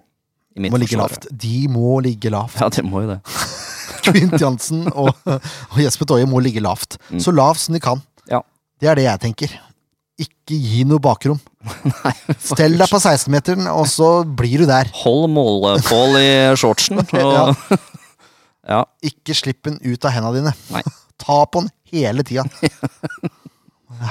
[0.59, 1.29] Må ligge lavt.
[1.31, 2.59] De må ligge lavt.
[2.59, 3.21] Ja, det må jo det.
[4.07, 6.97] Kvint Jansen og, og Jesper Toje må ligge lavt.
[7.11, 7.21] Mm.
[7.23, 8.01] Så lavt som de kan.
[8.31, 8.41] Ja.
[8.81, 9.55] Det er det jeg tenker.
[10.21, 11.39] Ikke gi noe bakrom.
[12.05, 14.91] Nei, Stell deg på 16-meteren, og så blir du der.
[15.05, 17.01] Hold målepål i shortsen.
[17.21, 17.55] Og,
[18.69, 18.83] ja.
[19.07, 20.55] Ikke slipp den ut av hendene dine.
[20.75, 20.83] Nei.
[21.21, 22.45] Ta på den hele tida.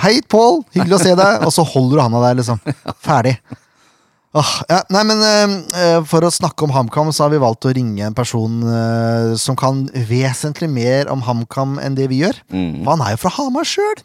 [0.03, 0.61] Hei, Pål!
[0.75, 1.45] Hyggelig å se deg.
[1.47, 2.59] Og så holder du handa der, liksom.
[3.05, 3.37] Ferdig.
[4.37, 7.73] Åh, ja, nei, men eh, For å snakke om HamKam, så har vi valgt å
[7.73, 12.37] ringe en person uh, som kan vesentlig mer om HamKam enn det vi gjør.
[12.53, 12.83] Mm.
[12.83, 14.03] For han er jo fra Hamar sjøl.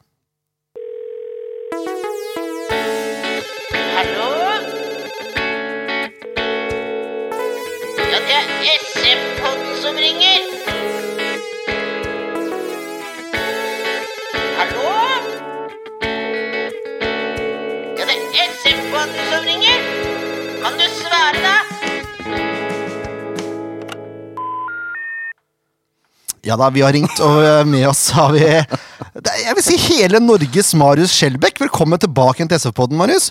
[26.44, 30.20] Ja da, vi har ringt, og eh, med oss har vi Jeg vil si hele
[30.20, 31.62] Norges Marius Skjelbæk.
[31.62, 33.30] Velkommen tilbake til SV-podden, Marius.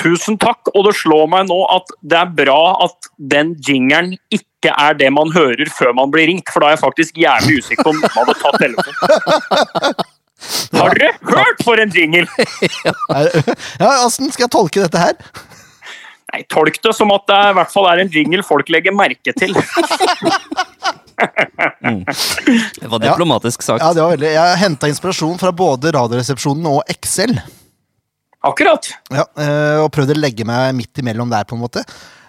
[0.00, 4.72] Tusen takk, og det slår meg nå at det er bra at den jingeren ikke
[4.72, 7.84] er det man hører før man blir ringt, for da er jeg faktisk jævlig usikker
[7.84, 10.04] på om man hadde tatt telefonen.
[10.80, 12.26] Har dere hørt for en jingle?
[13.80, 15.20] Ja, Åssen skal jeg tolke dette her?
[16.34, 19.34] Nei, Tolk det som at det i hvert fall er en jingle folk legger merke
[19.38, 19.54] til.
[21.14, 23.78] Det var diplomatisk sagt.
[23.78, 27.36] Ja, det var veldig Jeg henta inspirasjon fra både Radioresepsjonen og Excel.
[28.44, 28.88] Akkurat.
[29.14, 31.84] Ja, eh, og prøvde å legge meg midt imellom der, på en måte.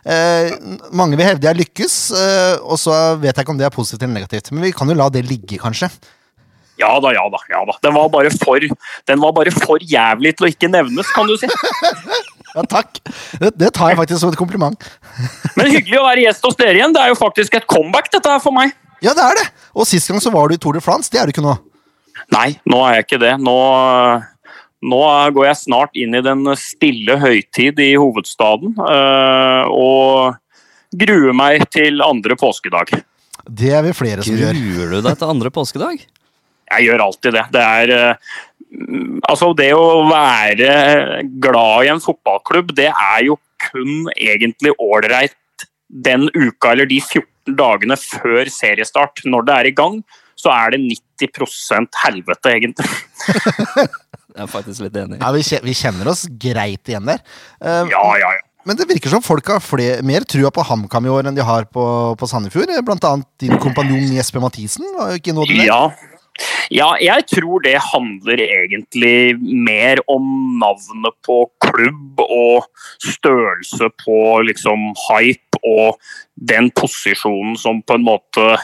[0.06, 0.54] Eh,
[0.96, 4.06] mange vil hevde jeg lykkes, eh, og så vet jeg ikke om det er positivt
[4.06, 4.54] eller negativt.
[4.54, 5.90] Men vi kan jo la det ligge, kanskje.
[6.80, 7.40] Ja da, ja da.
[7.50, 7.76] ja da.
[7.84, 8.60] Den var bare for,
[9.08, 11.50] den var bare for jævlig til å ikke nevnes, kan du si.
[12.56, 13.02] Ja, takk.
[13.42, 14.88] Det, det tar jeg faktisk som et kompliment.
[15.58, 16.96] Men hyggelig å være gjest hos dere igjen.
[16.96, 18.72] Det er jo faktisk et comeback, dette her for meg.
[19.04, 19.50] Ja, det er det!
[19.76, 21.12] Og sist gang så var du i Tour de France.
[21.12, 21.58] Det er du ikke nå.
[22.32, 23.34] Nei, nå er jeg ikke det.
[23.44, 23.58] Nå,
[24.88, 25.02] nå
[25.36, 28.74] går jeg snart inn i den stille høytid i hovedstaden.
[28.80, 30.40] øh, og
[30.96, 32.96] gruer meg til andre påskedag.
[33.46, 34.58] Det er vi flere som gjør.
[34.58, 36.06] Gruer du deg til andre påskedag?
[36.72, 37.44] Jeg gjør alltid det.
[37.54, 38.55] Det er mm,
[39.30, 43.38] Altså, det å være glad i en fotballklubb, det er jo
[43.70, 45.36] kun egentlig ålreit
[46.06, 49.24] den uka eller de 14 dagene før seriestart.
[49.30, 50.00] Når det er i gang,
[50.36, 50.82] så er det
[51.22, 52.90] 90% helvete, egentlig.
[54.36, 55.22] Jeg er faktisk litt enig.
[55.22, 57.22] Ja, vi, kjenner oss greit igjen der.
[57.64, 58.44] Eh, Ja, ja, ja.
[58.66, 61.44] Men det virker som folk har fler, mer trua på HamKam i år enn de
[61.46, 61.84] har på,
[62.18, 62.72] på Sandefjord.
[62.88, 64.88] Blant annet din kompanjong Jesper Mathisen.
[64.98, 65.60] Var jo ikke noe du.
[65.62, 65.84] Ja.
[66.74, 70.26] Ja, jeg tror det handler egentlig mer om
[70.60, 72.66] navnet på klubb og
[73.04, 74.20] størrelse på
[74.50, 76.00] liksom hype og
[76.36, 78.56] den posisjonen som på en måte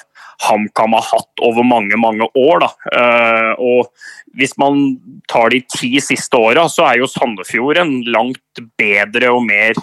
[0.42, 2.64] HamKam har hatt over mange, mange år.
[2.64, 2.70] Da.
[2.98, 3.92] Eh, og
[4.38, 4.98] hvis man
[5.30, 9.78] tar de ti siste åra, så er jo Sandefjord en langt bedre og mer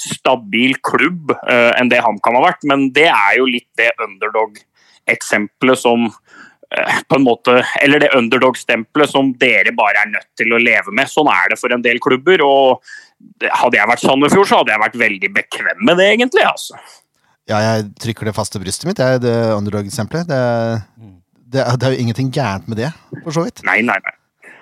[0.00, 2.66] stabil klubb eh, enn det HamKam har vært.
[2.66, 6.10] Men det er jo litt det underdog-eksempelet som
[7.10, 11.08] på en måte, Eller det underdog-stempelet som dere bare er nødt til å leve med.
[11.10, 12.42] Sånn er det for en del klubber.
[12.46, 12.82] og
[13.50, 16.44] Hadde jeg vært Sandefjord, så hadde jeg vært veldig bekvem med det, egentlig.
[16.46, 16.78] altså.
[17.50, 18.96] Ja, jeg trykker det fast til brystet mitt.
[19.00, 20.28] Det er det underdog-stempelet.
[20.30, 20.82] Det, er-
[21.50, 22.92] det, det er jo ingenting gærent med det,
[23.24, 23.64] for så vidt.
[23.66, 24.14] Nei, nei, nei.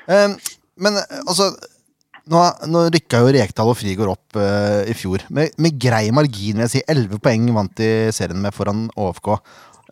[0.09, 0.39] Um,
[0.81, 1.51] Men eh, altså
[2.29, 5.23] Nå, nå rykka jo Rekdal og Frigård opp uh, i fjor.
[5.33, 6.83] Med, med grei margin, vil jeg si.
[6.93, 9.31] Elleve poeng vant de serien med foran ÅFK.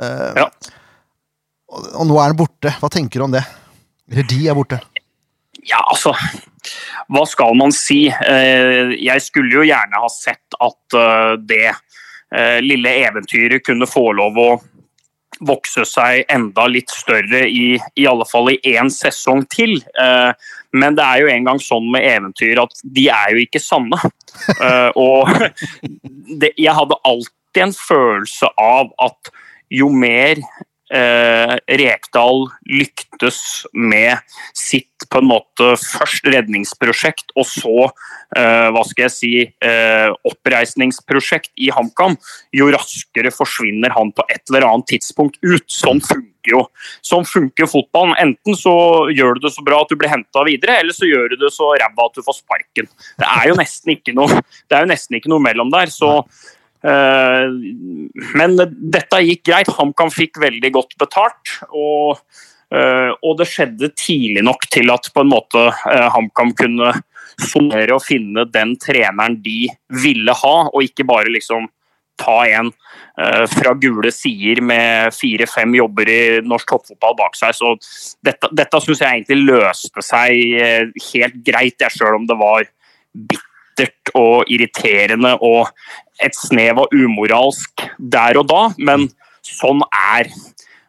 [0.00, 0.48] Uh, Ja.
[1.72, 2.72] Og, og nå er han borte.
[2.80, 3.42] Hva tenker du om det?
[4.12, 4.78] Eller de er borte.
[5.66, 6.12] Ja, altså
[7.10, 8.06] Hva skal man si?
[8.10, 14.10] Eh, Jeg skulle jo gjerne ha sett at eh, det eh, lille eventyret kunne få
[14.18, 14.48] lov å
[15.46, 19.74] vokse seg enda litt større i, i alle fall i én sesong til.
[20.72, 23.98] Men det er jo en gang sånn med eventyr at de er jo ikke sanne.
[24.96, 25.28] Og
[26.40, 29.28] det, jeg hadde alltid en følelse av at
[29.76, 30.40] jo mer
[30.92, 33.40] eh, Rekdal lyktes
[33.72, 34.22] med
[34.56, 37.74] sitt på en måte først redningsprosjekt, og så
[38.36, 42.16] eh, hva skal jeg si, eh, oppreisningsprosjekt i HamKam,
[42.56, 45.66] jo raskere forsvinner han på et eller annet tidspunkt ut.
[45.70, 46.62] Sånn funker jo
[47.04, 48.14] sånn funker fotballen.
[48.22, 48.74] Enten så
[49.14, 51.52] gjør du det så bra at du blir henta videre, eller så gjør du det
[51.54, 52.90] så ræva at du får sparken.
[53.18, 55.92] Det er jo nesten ikke noe, det er jo nesten ikke noe mellom der.
[55.92, 56.20] så
[56.86, 58.56] men
[58.94, 59.70] dette gikk greit.
[59.78, 61.56] HamKam fikk veldig godt betalt.
[61.72, 62.20] Og,
[62.74, 66.92] eh, og det skjedde tidlig nok til at på en måte eh, HamKam kunne
[67.42, 69.66] sonere og finne den treneren de
[70.02, 71.68] ville ha, og ikke bare liksom
[72.16, 72.70] ta en
[73.20, 77.52] eh, fra gule sider med fire-fem jobber i norsk toppfotball bak seg.
[77.56, 77.74] Så
[78.24, 82.64] dette, dette syns jeg egentlig løste seg eh, helt greit, jeg, selv om det var
[83.76, 85.68] bittert og irriterende og
[86.24, 89.08] et snev av umoralsk der og da, men
[89.44, 89.82] sånn
[90.16, 90.30] er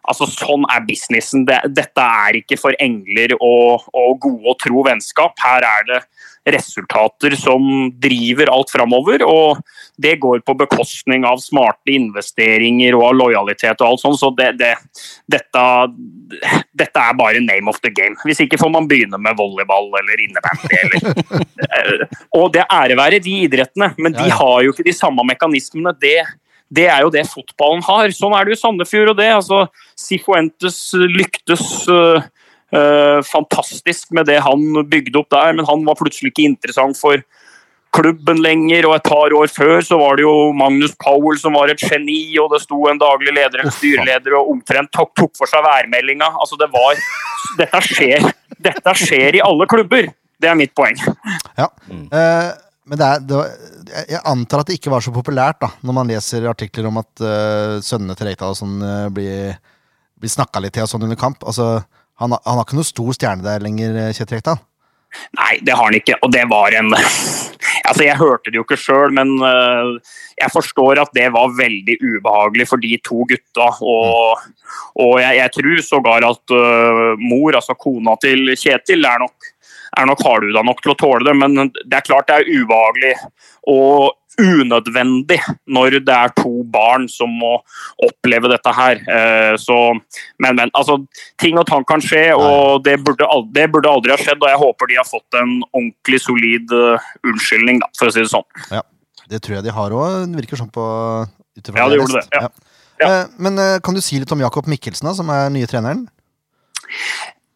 [0.08, 1.46] Altså, sånn er businessen.
[1.48, 5.36] Dette er ikke for engler og, og gode og tro vennskap.
[5.44, 6.02] Her er det
[6.48, 7.62] resultater som
[8.00, 9.60] driver alt framover, og
[10.00, 14.20] det går på bekostning av smarte investeringer og av lojalitet og alt sånt.
[14.22, 14.72] Så det, det,
[15.28, 15.66] dette,
[16.78, 18.16] dette er bare name of the game.
[18.24, 21.08] Hvis ikke får man begynne med volleyball eller innebandy eller
[21.68, 22.04] Eh,
[22.38, 25.92] Og det ære være de idrettene, men de har jo ikke de samme mekanismene.
[26.00, 26.22] Det,
[26.74, 28.12] det er jo det fotballen har.
[28.16, 29.30] Sånn er det jo i Sandefjord og det.
[29.38, 29.64] altså
[29.98, 32.20] Sifuentes lyktes uh,
[32.76, 37.24] uh, fantastisk med det han bygde opp der, men han var plutselig ikke interessant for
[37.96, 41.72] klubben lenger, og et par år før så var det jo Magnus Powell som var
[41.72, 45.50] et geni, og det sto en daglig leder, en styreleder, og omtrent tok, tok for
[45.50, 46.30] seg værmeldinga.
[46.36, 47.00] Altså, det var
[47.58, 48.26] Dette skjer,
[48.60, 50.12] dette skjer i alle klubber.
[50.38, 51.00] Det er mitt poeng.
[51.58, 51.72] Ja.
[51.90, 52.50] Eh,
[52.88, 53.50] men det er, det var,
[54.08, 57.24] jeg- antar at det ikke var så populært da, når man leser artikler om at
[57.24, 59.58] uh, sønnene til Rekdal og sånn uh, blir,
[60.20, 61.44] blir snakka litt til og sånn under kamp.
[61.48, 61.82] Altså,
[62.22, 64.62] han, han har ikke noe stor stjerne der lenger, eh, Kjetil Rekdal.
[65.38, 66.18] Nei, det har han ikke.
[66.26, 66.92] Og det var en
[67.88, 69.96] Altså, jeg hørte det jo ikke sjøl, men uh,
[70.36, 73.68] jeg forstår at det var veldig ubehagelig for de to gutta.
[73.80, 74.42] Og,
[75.00, 76.56] og jeg, jeg tror sågar at
[77.22, 79.47] mor, altså kona til Kjetil, er nok,
[79.98, 81.36] er nok hardhuda nok til å tåle det.
[81.38, 83.16] Men det er klart det er ubehagelig
[83.68, 85.40] og unødvendig
[85.74, 87.56] når det er to barn som må
[88.06, 89.02] oppleve dette her.
[89.10, 89.78] Eh, Så,
[90.44, 91.00] men, men altså,
[91.42, 94.44] ting og tang kan skje, og det burde, aldri, det burde aldri ha skjedd.
[94.44, 98.22] Og jeg håper de har fått en ordentlig solid eh, unnskyldning, da, for å si
[98.22, 98.46] det sånn.
[99.28, 100.38] Det tror jeg de har òg.
[100.38, 100.86] Virker sånn på
[101.26, 102.48] ut Ja, de gjorde det, ja.
[103.02, 103.10] Ja.
[103.42, 106.06] Men eh, kan du si litt om Jakob Mikkelsen, da, som er nye treneren?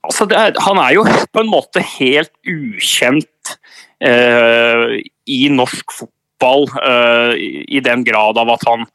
[0.01, 3.53] Altså, er, han er jo på en måte helt ukjent
[4.01, 4.97] eh,
[5.29, 7.33] i norsk fotball, eh,
[7.69, 8.87] i, den grad av at han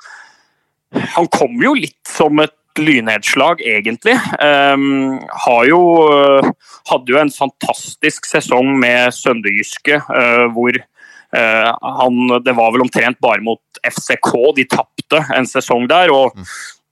[1.16, 4.14] Han kom jo litt som et lynnedslag, egentlig.
[4.40, 5.18] Um,
[5.66, 5.80] jo
[6.12, 6.50] eh,
[6.90, 13.18] Hadde jo en fantastisk sesong med Sønderjyske, eh, hvor eh, han Det var vel omtrent
[13.24, 16.12] bare mot FCK de tapte en sesong der.
[16.14, 16.36] og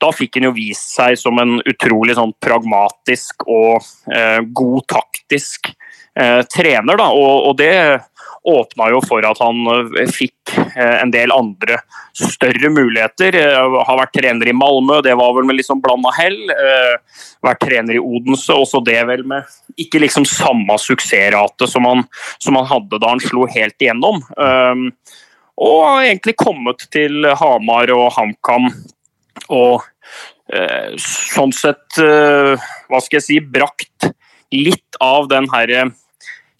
[0.03, 5.71] da fikk han jo vist seg som en utrolig sånn pragmatisk og eh, god taktisk
[5.71, 6.99] eh, trener.
[6.99, 7.09] Da.
[7.15, 7.75] Og, og det
[8.45, 11.79] åpna jo for at han eh, fikk eh, en del andre
[12.17, 13.39] større muligheter.
[13.41, 16.39] Eh, har vært trener i Malmö, det var vel med liksom blanda hell.
[16.53, 19.49] Eh, vært trener i Odense, også det vel med
[19.81, 22.05] ikke liksom samme suksessrate som han,
[22.39, 24.21] som han hadde da han slo helt igjennom.
[25.55, 28.69] Og egentlig kommet til Hamar og HamKam
[29.53, 29.85] og
[30.53, 32.55] eh, sånn sett eh,
[32.89, 34.09] Hva skal jeg si Brakt
[34.55, 35.89] litt av den herre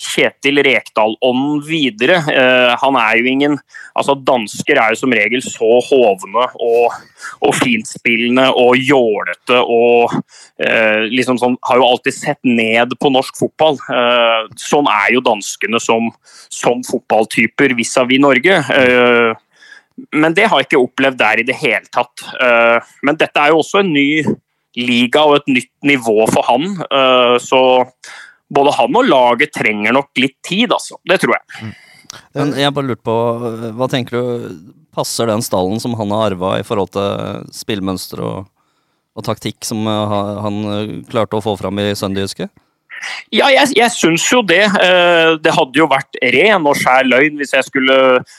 [0.05, 2.19] Kjetil Rekdal-ånden videre.
[2.29, 3.59] Eh, han er jo ingen
[3.95, 6.97] altså Dansker er jo som regel så hovne og,
[7.47, 10.17] og finspillende og jålete og
[10.59, 13.79] eh, liksom sånn, har jo alltid sett ned på norsk fotball.
[13.79, 16.11] Eh, sånn er jo danskene som,
[16.51, 18.61] som fotballtyper vis-à-vis Norge.
[18.75, 19.44] Eh,
[20.13, 22.25] men det har jeg ikke opplevd der i det hele tatt.
[22.43, 24.25] Eh, Men dette er jo også en ny
[24.75, 26.65] liga og et nytt nivå for han.
[26.83, 27.61] Eh, Så
[28.55, 30.99] både han og laget trenger nok litt tid, altså.
[31.07, 31.75] Det tror jeg.
[32.35, 33.15] Men jeg bare lurte på,
[33.75, 34.59] hva tenker du,
[34.95, 38.45] passer den stallen som han har arva i forhold til spillmønster og,
[39.15, 42.51] og taktikk som eh, han klarte å få fram i Sønderjyske?
[43.35, 44.65] Ja, jeg, jeg syns jo det.
[44.65, 47.97] Eh, Det hadde jo vært ren og skjær løgn hvis jeg skulle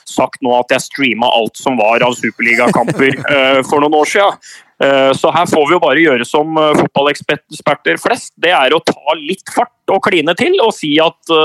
[0.08, 4.40] sagt nå at jeg streama alt som var av superligakamper eh, for noen år siden.
[4.84, 8.34] Eh, Så her får vi jo bare gjøre som fotballeksperter flest.
[8.38, 11.36] Det er å ta litt fart og kline til og si at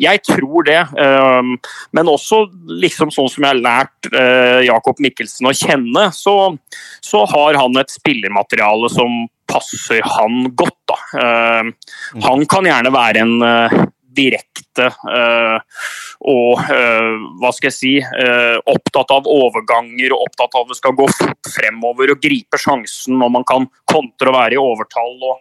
[0.00, 0.78] jeg tror det.
[1.92, 2.46] Men også
[2.80, 4.08] liksom sånn som jeg har lært
[4.64, 6.54] Jakob Mikkelsen å kjenne, så,
[7.04, 10.78] så har han et spillermateriale som passer han godt.
[10.90, 10.98] da.
[11.20, 13.76] Eh, han kan gjerne være en eh,
[14.10, 15.82] direkte eh,
[16.26, 17.92] og hva skal jeg si
[18.68, 23.16] opptatt av overganger og opptatt av at det skal gå fort fremover og gripe sjansen
[23.22, 25.14] når man kan kontre og være i overtall.
[25.30, 25.38] Og,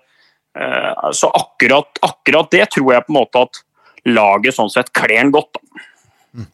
[1.17, 3.59] så akkurat, akkurat det tror jeg på en måte at
[4.07, 5.59] laget sånn sett kler han godt.
[5.59, 6.45] da.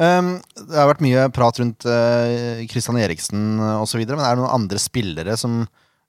[0.00, 4.56] Um, det har vært mye prat rundt uh, Christian Eriksen osv., men er det noen
[4.56, 5.66] andre spillere som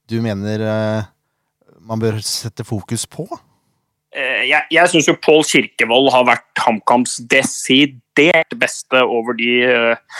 [0.09, 1.09] du mener eh,
[1.87, 3.25] man bør sette fokus på?
[4.13, 10.15] Eh, jeg, jeg syns jo Pål Kirkevold har vært HamKams desidert beste over de eh,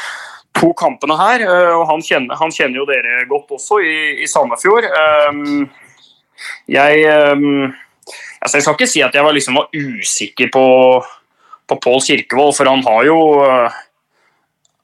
[0.57, 1.45] to kampene her.
[1.75, 4.85] og han kjenner, han kjenner jo dere godt også i, i Sandefjord.
[6.69, 7.07] Jeg,
[8.37, 10.67] altså jeg skal ikke si at jeg var, liksom, var usikker på,
[11.69, 13.17] på Pål Kirkevold, for han har jo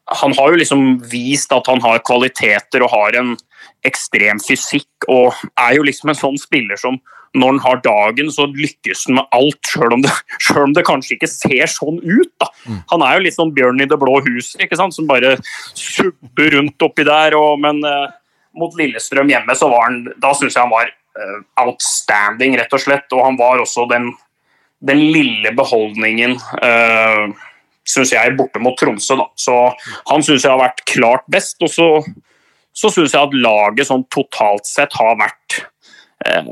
[0.09, 3.35] han har jo liksom vist at han har kvaliteter og har en
[3.87, 6.97] ekstrem fysikk og er jo liksom en sånn spiller som
[7.37, 10.13] når han har dagen, så lykkes han med alt, sjøl om, det-
[10.47, 12.31] selv om det kanskje ikke ser sånn ut.
[12.41, 12.47] da.
[12.89, 14.95] Han er jo litt sånn bjørn i det blå huset, ikke sant?
[14.97, 15.35] som bare
[15.77, 17.37] subber rundt oppi der.
[17.37, 18.09] Og, men uh,
[18.57, 22.81] mot Lillestrøm hjemme, så var han Da syns jeg han var uh, outstanding, rett og
[22.81, 23.05] slett.
[23.13, 24.09] Og han var også den,
[24.81, 27.29] den lille beholdningen uh,
[27.89, 29.17] syns jeg, borte mot Tromsø.
[29.19, 29.27] Da.
[29.39, 29.57] Så
[30.11, 31.57] han syns jeg har vært klart best.
[31.65, 31.89] Og så,
[32.75, 35.59] så syns jeg at laget sånn totalt sett har vært
[36.25, 36.51] eh,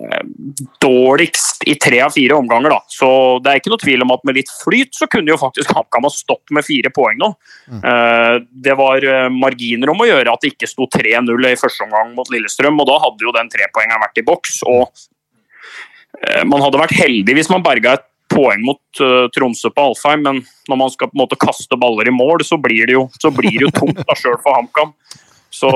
[0.84, 2.73] dårligst i tre av fire omganger.
[2.73, 2.82] Da.
[2.91, 3.10] Så
[3.43, 6.08] det er ikke noe tvil om at med litt flyt så kunne jo faktisk HamKam
[6.08, 7.32] ha stått med fire poeng nå.
[7.78, 8.34] Eh,
[8.67, 12.15] det var eh, marginer om å gjøre at det ikke sto 3-0 i første omgang
[12.17, 14.62] mot Lillestrøm, og da hadde jo den trepoengeren vært i boks.
[14.67, 14.88] og
[16.23, 20.23] eh, man hadde vært heldig hvis man berga et poeng mot uh, Tromsø på Alfheim,
[20.25, 23.07] men når man skal på en måte kaste baller i mål, så blir det jo,
[23.35, 24.93] blir det jo tungt da sjøl for HamKam.
[25.53, 25.71] Så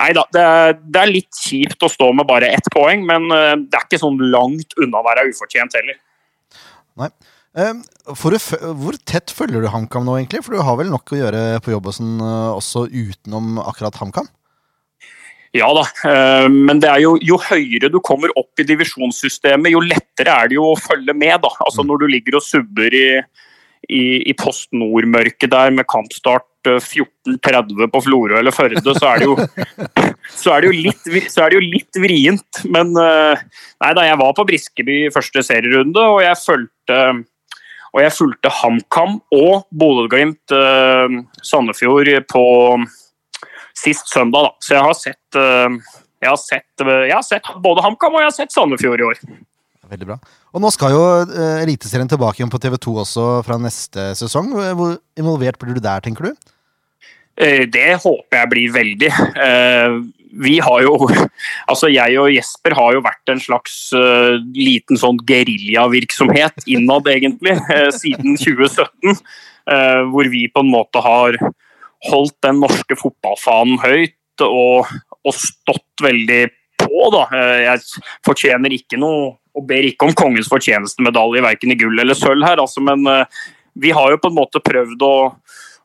[0.00, 0.44] nei da, det
[0.88, 4.02] det er litt kjipt å stå med bare ett poeng, men uh, det er ikke
[4.02, 6.00] sånn langt unna å være ufortjent heller.
[7.00, 7.12] Nei.
[7.50, 7.80] Um,
[8.14, 8.36] for,
[8.78, 10.44] hvor tett følger du HamKam nå, egentlig?
[10.46, 12.20] For du har vel nok å gjøre på jobb og sånn,
[12.54, 14.28] også utenom akkurat HamKam?
[15.56, 19.82] Ja da, eh, men det er jo, jo høyere du kommer opp i divisjonssystemet, jo
[19.82, 21.40] lettere er det jo å følge med.
[21.42, 21.50] da.
[21.66, 23.08] Altså Når du ligger og subber i,
[23.90, 29.24] i, i Post Nord-mørket der med kampstart eh, 14.30 på Florø eller Førde, så er
[29.24, 29.34] det jo,
[30.44, 32.62] så er det jo, litt, så er det jo litt vrient.
[32.70, 33.42] Men eh,
[33.82, 37.02] nei da, jeg var på Briskeby i første serierunde, og jeg fulgte
[37.90, 42.44] og jeg fulgte HamKam og Bodø-Glimt eh, Sandefjord på
[43.76, 44.52] sist søndag, da.
[44.64, 45.78] Så jeg har sett, eh,
[46.22, 49.08] jeg har sett, eh, jeg har sett både HamKam og jeg har sett Sandefjord i
[49.10, 49.22] år.
[49.90, 50.18] Veldig bra.
[50.54, 54.52] Og nå skal jo uh, Eliteserien tilbake igjen på TV2 også fra neste sesong.
[54.78, 56.36] Hvor involvert blir du der, tenker du?
[57.40, 59.10] Eh, Det håper jeg blir veldig.
[59.34, 59.96] Eh,
[60.30, 60.94] Vi har jo
[61.70, 67.56] Altså, jeg og Jesper har jo vært en slags eh, liten sånn geriljavirksomhet innad, egentlig,
[67.74, 69.18] eh, siden 2017.
[69.74, 71.34] eh, Hvor vi på en måte har
[72.08, 74.88] holdt den norske fotballfanen høyt og,
[75.26, 76.42] og stått veldig
[76.80, 77.26] på, da.
[77.36, 82.16] Eh, Jeg fortjener ikke noe og ber ikke om kongens fortjenestemedalje verken i gull eller
[82.16, 83.40] sølv her, altså, men eh,
[83.80, 85.14] vi har jo på en måte prøvd å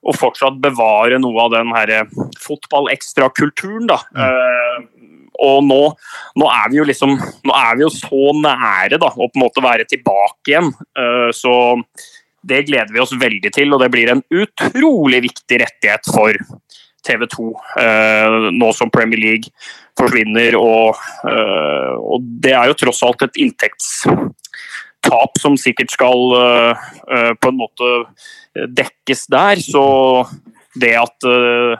[0.06, 1.91] og fortsatt bevare noe av den her
[2.38, 3.88] fotball-ekstra-kulturen.
[3.89, 3.95] da.
[4.13, 4.84] Eh,
[5.43, 5.80] og nå,
[6.39, 9.43] nå er vi jo liksom nå er vi jo så nære da, å på en
[9.43, 10.71] måte være tilbake igjen.
[10.97, 11.54] Uh, så
[12.46, 16.38] det gleder vi oss veldig til, og det blir en utrolig viktig rettighet for
[17.06, 17.48] TV 2
[17.82, 19.52] eh, nå som Premier League
[20.00, 20.58] forsvinner.
[20.60, 27.52] Og, eh, og det er jo tross alt et inntektstap som sikkert skal eh, på
[27.52, 27.91] en måte
[28.56, 29.62] dekkes der.
[29.62, 29.86] Så
[30.80, 31.74] det at, eh,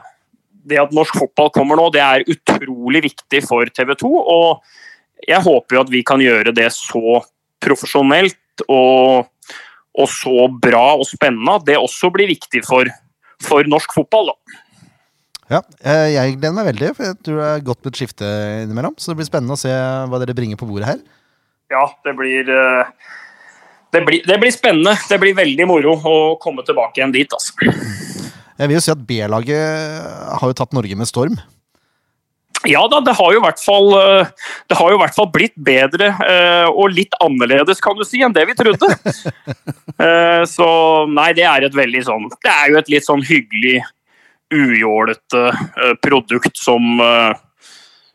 [0.66, 4.10] det at norsk fotball kommer nå, det er utrolig viktig for TV 2.
[4.10, 7.22] Og jeg håper jo at vi kan gjøre det så
[7.62, 9.26] profesjonelt og,
[9.96, 12.88] og så bra og spennende at det også blir viktig for,
[13.44, 14.32] for norsk fotball.
[14.32, 14.62] da.
[15.46, 18.30] Ja, eh, jeg gleder meg veldig, for jeg tror det er godt med et skifte
[18.64, 18.96] innimellom.
[18.98, 21.04] Så det blir spennende å se hva dere bringer på bordet her.
[21.70, 23.12] ja, det blir eh,
[23.94, 24.96] det blir, det blir spennende.
[25.08, 27.32] Det blir veldig moro å komme tilbake igjen dit.
[27.32, 27.54] altså.
[28.56, 31.38] Jeg vil jo si at B-laget har jo tatt Norge med storm.
[32.64, 34.30] Ja da, det har jo i hvert fall, eh,
[34.70, 38.22] det har jo i hvert fall blitt bedre eh, og litt annerledes, kan du si,
[38.24, 38.92] enn det vi trodde.
[39.96, 40.66] Eh, Så
[41.08, 43.78] nei, det er et veldig sånn Det er jo et litt sånn hyggelig,
[44.52, 45.44] ujålete
[46.04, 47.00] produkt som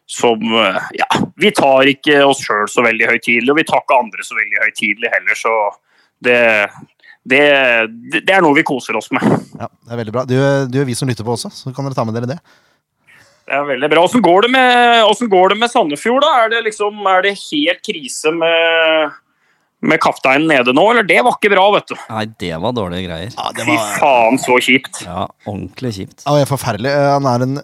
[0.05, 0.43] som
[0.93, 1.07] Ja,
[1.41, 4.61] vi tar ikke oss sjøl så veldig høytidelig, og vi tar ikke andre så veldig
[4.61, 5.55] høytidelig heller, så
[6.21, 6.37] det,
[7.25, 7.41] det,
[8.21, 9.25] det er noe vi koser oss med.
[9.57, 10.27] Ja, det er veldig bra.
[10.29, 10.37] Du,
[10.69, 12.39] du er vi som lytter på også, så kan dere ta med dere det.
[13.51, 14.03] Er veldig bra.
[14.07, 14.47] Åssen går,
[15.31, 16.29] går det med Sandefjord, da?
[16.45, 19.11] Er det, liksom, er det helt krise med,
[19.83, 21.03] med kapteinen nede nå, eller?
[21.09, 21.97] Det var ikke bra, vet du.
[22.09, 23.33] Nei, det var dårlige greier.
[23.35, 25.01] Ja, det Fy faen, så kjipt.
[25.03, 26.23] Ja, ordentlig kjipt.
[26.25, 26.93] ja, det er forferdelig.
[26.95, 27.59] Eh, Han er den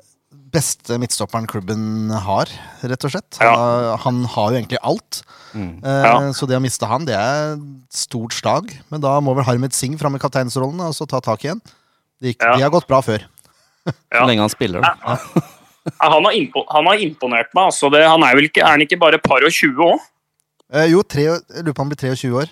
[0.58, 2.52] beste midtstopperen klubben har,
[2.88, 3.38] rett og slett.
[3.40, 3.56] Han, Ja.
[3.56, 5.22] har- han har jo egentlig alt.
[5.54, 5.84] Mm.
[5.84, 6.14] Eh, Ja.
[6.34, 8.72] Så det å miste han, det er et stort slag.
[8.92, 11.62] Men da må vel Harmet Singh fram i kapteinsrollen og så ta tak igjen.
[12.22, 12.56] Det, gikk, Ja.
[12.58, 13.24] de har gått bra før.
[13.86, 14.22] Ja.
[14.22, 15.18] Så lenge han spiller, da.
[15.88, 17.70] Ja, Han har, impo han har imponert meg.
[17.72, 20.06] Altså det, han er, vel ikke, er han ikke bare par og 20 òg?
[20.74, 22.50] Eh, jo, tre, jeg lurer på om han blir 23 år.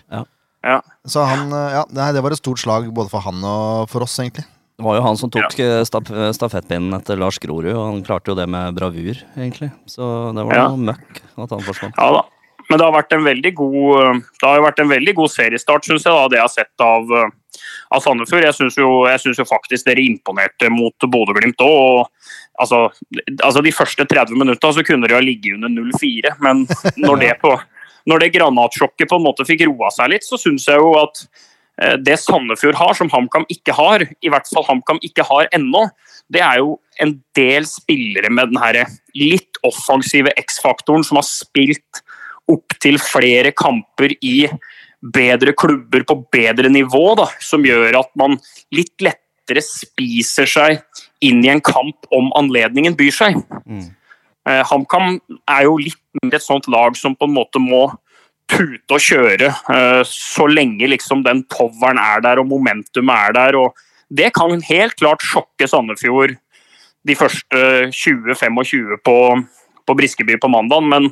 [0.66, 0.80] Ja.
[1.06, 4.06] Så han, eh, ja, nei, det var et stort slag både for han og for
[4.08, 4.46] oss, egentlig.
[4.76, 5.84] Det var jo han som tok ja.
[5.88, 9.70] staf stafettpinnen etter Lars Grorud, og han klarte jo det med bravur, egentlig.
[9.88, 10.04] Så
[10.36, 10.66] det var Ja.
[10.72, 11.96] noe møkk at han forsvant.
[11.96, 12.24] Ja da.
[12.70, 15.86] Men det har vært en veldig god, det har jo vært en veldig god seriestart,
[15.86, 17.12] syns jeg, da, det jeg har sett av,
[17.96, 18.46] av Sandefjord.
[18.46, 18.90] Jeg syns jo,
[19.40, 22.06] jo faktisk dere imponerte mot Bodø-Glimt òg.
[22.62, 22.86] Altså,
[23.42, 26.64] altså, de første 30 minutta så kunne dere ha ligget under 0-4, men
[27.06, 27.52] når det, på,
[28.10, 31.26] når det granatsjokket på en måte fikk roa seg litt, så syns jeg jo at
[31.82, 35.88] eh, det Sandefjord har, som HamKam ikke har, i hvert fall HamKam ikke har ennå,
[36.32, 38.80] det er jo en del spillere med den her
[39.18, 42.02] litt offensive X-faktoren som har spilt
[42.52, 44.46] opp til flere kamper i
[45.14, 48.40] bedre klubber på bedre nivå, da, som gjør at man
[48.74, 50.82] litt lettere spiser seg
[51.26, 53.38] inn i en kamp om anledningen byr seg.
[53.66, 53.86] Mm.
[54.50, 57.88] Eh, HamKam er jo litt mer et sånt lag som på en måte må
[58.50, 63.58] pute og kjøre eh, så lenge liksom den poweren er der og momentumet er der.
[63.58, 63.74] og
[64.10, 66.36] Det kan helt klart sjokke Sandefjord
[67.06, 69.18] de første 20-25 på,
[69.86, 71.12] på Briskeby på mandag, men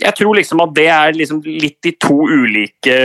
[0.00, 2.98] jeg tror liksom at det er liksom litt de to ulike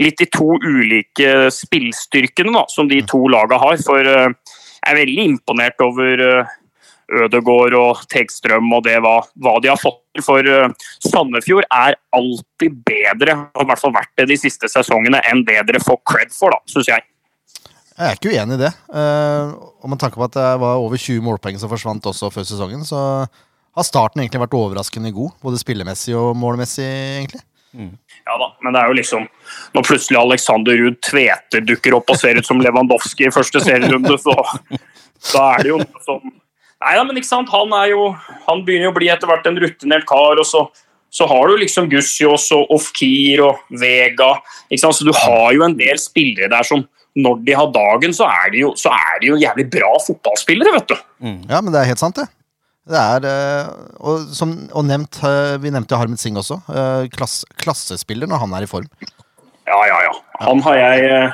[0.00, 3.76] litt de to ulike spillstyrkene da, som de to laga har.
[3.84, 4.32] For eh,
[4.80, 6.56] jeg er veldig imponert over eh,
[7.24, 10.24] Ødegård og Tegstrøm og det hva, hva de har fått til.
[10.24, 15.22] For eh, Sandefjord er alltid bedre, og i hvert fall vært det de siste sesongene,
[15.30, 17.06] enn det dere får cred for, da, syns jeg.
[18.00, 18.70] Jeg er ikke uenig i det.
[18.96, 22.86] Og med tanke på at det var over 20 målpoeng som forsvant også før sesongen,
[22.88, 23.00] så
[23.80, 25.34] har starten egentlig vært overraskende god.
[25.44, 26.86] Både spillemessig og målmessig,
[27.20, 27.42] egentlig.
[28.26, 29.26] Ja da, men det er jo liksom
[29.76, 34.16] Når plutselig Alexander Ruud Tveter dukker opp og ser ut som Lewandowski i første serierunde,
[34.18, 34.34] så
[35.30, 36.18] da er det jo noe som
[36.80, 37.50] Nei da, men ikke sant.
[37.52, 38.06] Han er jo
[38.48, 40.64] Han begynner jo å bli etter hvert en rutinert kar, og så,
[41.12, 44.32] så har du liksom Gussiås og Ofkir og Vega.
[44.70, 44.96] Ikke sant?
[44.96, 46.86] Så du har jo en del spillere der som
[47.20, 50.72] når de har dagen, så er de jo, så er de jo jævlig bra fotballspillere,
[50.78, 50.98] vet du.
[51.50, 52.28] Ja, men det er helt sant, det.
[52.88, 53.68] Det er, eh,
[54.00, 56.60] og, som, og nevnt, eh, Vi nevnte Harmet Singh også.
[56.72, 58.88] eh, Klass, klassespiller når han er i form.
[59.68, 60.14] Ja, ja, ja.
[60.46, 61.32] Han har jeg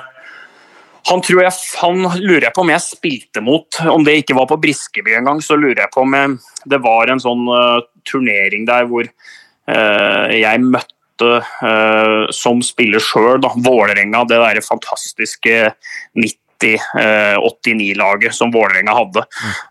[1.06, 3.78] Han tror jeg Han lurer jeg på om jeg spilte mot.
[3.78, 6.36] Om det ikke var på Briskeby en gang, så lurer jeg på om jeg,
[6.66, 11.30] det var en sånn uh, turnering der hvor uh, jeg møtte
[11.62, 15.70] uh, som spiller sjøl, Vålerenga, det derre fantastiske
[16.62, 19.24] 90-89-laget som Vålerenga hadde.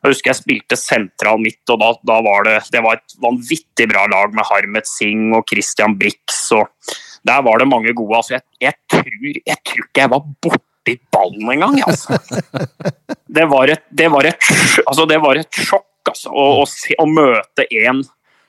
[0.03, 3.89] Jeg husker jeg spilte sentral midt, og da, da var det, det var et vanvittig
[3.91, 6.39] bra lag med Harmet Singh og Christian Brix.
[6.55, 6.69] og
[7.27, 8.21] Der var det mange gode.
[8.21, 9.11] Altså, jeg, jeg, tror,
[9.41, 11.81] jeg tror ikke jeg var borti ballen engang.
[11.87, 12.19] Altså.
[13.35, 14.49] Det, var et, det, var et,
[14.85, 18.03] altså, det var et sjokk altså, å, å, se, å møte en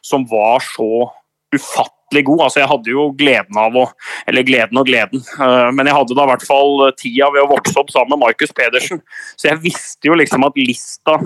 [0.05, 1.09] som var så
[1.55, 2.47] ufattelig god.
[2.47, 3.87] Altså, jeg hadde jo gleden av å
[4.27, 7.51] Eller gleden og gleden, eh, men jeg hadde da i hvert fall tida ved å
[7.51, 9.03] vokse opp sammen med Markus Pedersen.
[9.37, 11.19] Så jeg visste jo liksom at lista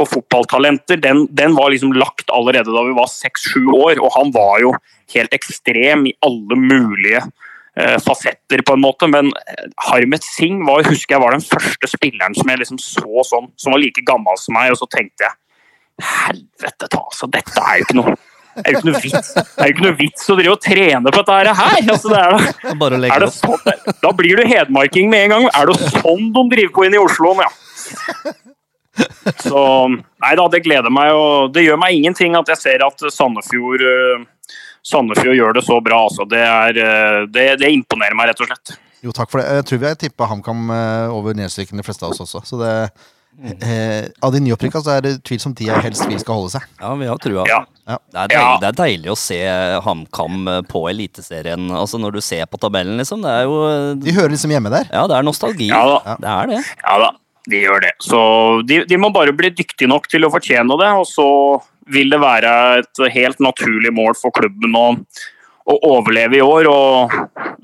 [0.00, 4.00] på fotballtalenter, den, den var liksom lagt allerede da vi var seks-sju år.
[4.00, 4.72] Og han var jo
[5.14, 7.20] helt ekstrem i alle mulige
[7.76, 9.10] eh, fasetter, på en måte.
[9.12, 13.26] Men eh, Harmet Singh var, husker jeg var den første spilleren som jeg liksom så
[13.28, 15.36] sånn, som var like gammel som meg, og så tenkte jeg
[16.00, 17.26] Helvete ta, altså.
[17.28, 18.14] Dette er jo ikke noe
[18.64, 19.32] er jo ikke noe vits,
[19.66, 21.80] ikke noe vits å drive og trene på dette her.
[21.94, 25.48] Altså, det er, da- er det sånn, da blir du hedmarking med en gang.
[25.56, 27.34] Er det sånn de driver på inne i Oslo?
[27.40, 27.50] Ja.
[29.40, 31.12] Så nei da, det gleder meg.
[31.16, 34.26] Og det gjør meg ingenting at jeg ser at Sandefjord eh,
[34.86, 36.04] Sandefjord gjør det så bra.
[36.08, 36.26] Altså.
[36.28, 38.74] Det, er, eh, det, det imponerer meg, rett og slett.
[39.04, 39.48] Jo, takk for det.
[39.60, 42.42] Jeg tror vi har tippa HamKam eh, over nedstrykken, de fleste av oss også.
[42.48, 42.72] Så det,
[43.64, 46.66] eh, av de nyopprykka så er det tvilsomt de jeg helst vil skal holde seg.
[46.80, 47.46] Ja, vi har trua.
[47.48, 47.62] Ja.
[47.90, 47.96] Ja.
[48.06, 49.38] Det, er deilig, det er deilig å se
[49.86, 51.66] HamKam eh, på Eliteserien.
[51.74, 53.24] Altså Når du ser på tabellen, liksom.
[53.26, 53.56] Det er jo
[54.00, 54.86] De hører liksom hjemme der.
[54.94, 55.70] Ja, det er nostalgi.
[55.72, 56.14] Ja da.
[56.22, 56.60] Det er det.
[56.84, 57.10] Ja da,
[57.50, 57.92] de gjør det.
[58.06, 58.20] Så
[58.68, 61.26] de, de må bare bli dyktige nok til å fortjene det, og så
[61.90, 64.86] vil det være et helt naturlig mål for klubben å,
[65.66, 66.68] å overleve i år.
[66.70, 67.14] Og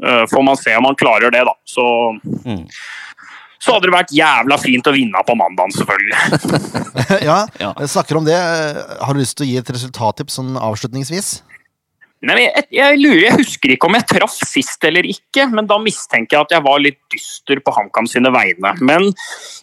[0.02, 1.54] uh, får man se om man klarer det, da.
[1.68, 1.86] Så,
[2.46, 2.64] Mm.
[3.66, 6.70] Så hadde det vært jævla fint å vinne på mandagen, selvfølgelig.
[7.28, 7.72] ja, Ja.
[7.82, 8.38] jeg snakker om det.
[8.38, 11.32] Har du lyst til å gi et resultattips sånn avslutningsvis?
[12.24, 15.66] Nei, men jeg, jeg lurer, jeg husker ikke om jeg traff sist eller ikke, men
[15.68, 18.72] da mistenker jeg at jeg var litt dyster på HamKam sine vegne.
[18.80, 19.10] Men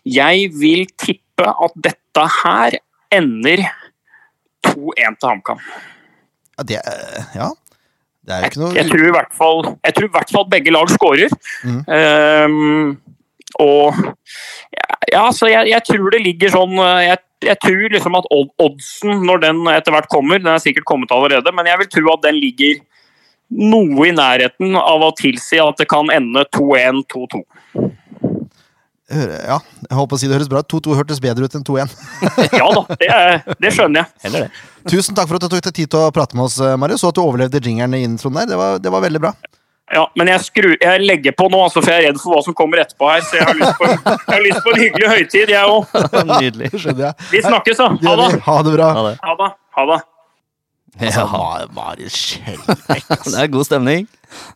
[0.05, 2.77] jeg vil tippe at dette her
[3.13, 3.65] ender
[4.69, 5.63] 2-1 til HamKam.
[6.53, 6.77] Ja, det,
[7.33, 7.49] ja.
[8.27, 10.45] det er jo ikke noe Jeg tror i hvert fall, jeg tror i hvert fall
[10.53, 11.33] begge lag skårer.
[11.65, 11.79] Mm.
[11.97, 12.93] Ehm,
[13.61, 13.99] og
[15.11, 19.21] ja, så jeg, jeg tror det ligger sånn eh, jeg, jeg tror liksom at oddsen,
[19.27, 22.25] når den etter hvert kommer, den er sikkert kommet allerede, men jeg vil tro at
[22.25, 22.81] den ligger
[23.53, 27.43] noe i nærheten av å tilsi at det kan ende 2-1, 2-2.
[29.13, 30.69] Ja, jeg håper å si det høres bra ut.
[30.71, 31.91] 2-2 hørtes bedre ut enn 2-1.
[32.59, 33.09] Ja da, det,
[33.61, 34.21] det skjønner jeg.
[34.25, 34.63] Heller det.
[34.89, 37.03] Tusen takk for at du tok deg tid til å prate med oss, eh, Marius,
[37.05, 38.49] og at du overlevde jingeren i introen der.
[38.53, 39.33] Det var, det var veldig bra.
[39.91, 42.39] Ja, men jeg, skru, jeg legger på nå, altså, for jeg er redd for hva
[42.45, 43.25] som kommer etterpå her.
[43.27, 45.99] Så jeg har lyst på, jeg har lyst på en hyggelig høytid, jeg òg.
[46.31, 46.69] Nydelig.
[46.79, 47.27] Skjønner jeg.
[47.33, 47.89] Vi snakkes, da.
[48.07, 48.29] Ha det.
[48.47, 48.87] Ha det bra.
[48.95, 49.13] Ha det.
[49.27, 49.49] Ha det.
[49.77, 49.99] Ha det.
[51.03, 53.31] Altså, Ja, Marius Skjelbæk, Altså.
[53.33, 54.03] det er god stemning.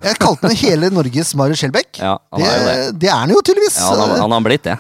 [0.05, 1.97] Jeg kalte den hele Norges Marius Skjelbæk.
[1.97, 2.75] Ja, Det, er det.
[3.01, 3.77] det er han jo tydeligvis.
[3.81, 4.77] Ja, han, har, han har blitt det.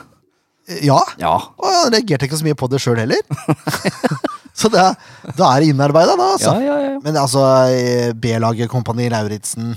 [0.85, 1.33] Ja, Ja.
[1.57, 3.21] og han reagerte ikke så mye på det sjøl heller.
[4.59, 4.85] så det,
[5.37, 6.29] da er det innarbeida, da.
[6.37, 6.53] Altså.
[6.61, 6.99] Ja, ja, ja.
[7.03, 7.43] Men altså,
[7.73, 9.73] eh, B-laget Kompani Lauritzen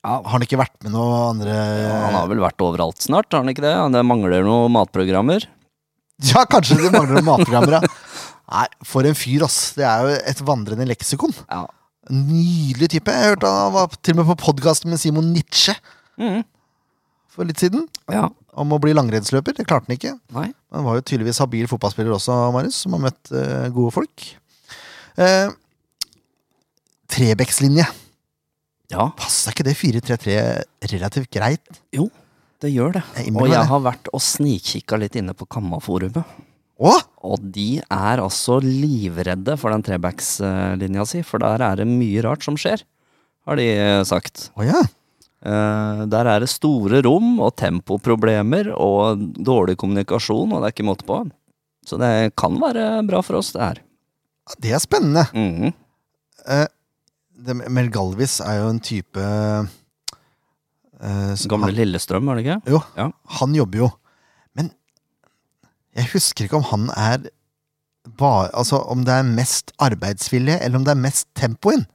[0.00, 0.16] Ja.
[0.16, 3.52] Har han ikke vært med noe andre Han har vel vært overalt snart, har han
[3.52, 3.74] ikke det?
[3.92, 5.48] Det mangler noen matprogrammer.
[6.20, 7.88] Ja, kanskje det mangler noen matprogrammer, ja.
[8.50, 9.70] Nei, for en fyr, ass.
[9.72, 11.32] Det er jo et vandrende leksikon.
[11.46, 11.62] Ja.
[12.12, 13.14] Nydelig type.
[13.14, 15.72] Jeg hørte han var til og med på podkast med Simon Nietzsche
[16.20, 16.42] mm.
[17.32, 17.88] for litt siden.
[18.12, 18.28] ja.
[18.60, 19.54] Om å bli langrennsløper.
[19.56, 20.12] Det klarte han ikke.
[20.34, 20.48] Nei.
[20.74, 24.24] Han var jo tydeligvis habil fotballspiller også, Marius, som har møtt uh, gode folk.
[25.14, 25.54] Uh,
[27.14, 27.86] Trebekslinje.
[28.90, 30.36] Ja, Passer ikke det 4-3-3
[30.92, 31.80] relativt greit?
[31.94, 32.10] jo.
[32.60, 33.02] Det gjør det.
[33.16, 33.68] Jeg Og jeg det.
[33.70, 36.26] har vært og snikkikka litt inne på Kammaforumet.
[36.80, 42.44] Og de er altså livredde for den trebackslinja si, for der er det mye rart
[42.44, 42.82] som skjer,
[43.48, 44.48] har de eh, sagt.
[44.56, 44.80] Oh, ja.
[45.40, 50.88] Uh, der er det store rom og tempoproblemer og dårlig kommunikasjon, og det er ikke
[50.88, 51.22] måte på.
[51.88, 53.80] Så det kan være bra for oss, det her.
[54.60, 55.24] Det er spennende.
[55.32, 56.68] Mm -hmm.
[57.70, 59.66] Mel Galvis er jo en type uh,
[61.00, 62.58] Gamle Gamle Lillestrøm, er det ikke?
[62.74, 63.10] Jo, Ja.
[63.40, 63.90] han jobber jo.
[64.56, 64.70] Men
[65.96, 67.30] jeg husker ikke om han er
[68.18, 71.86] bare, altså om det er mest arbeidsvilje, eller om det er mest tempo inn.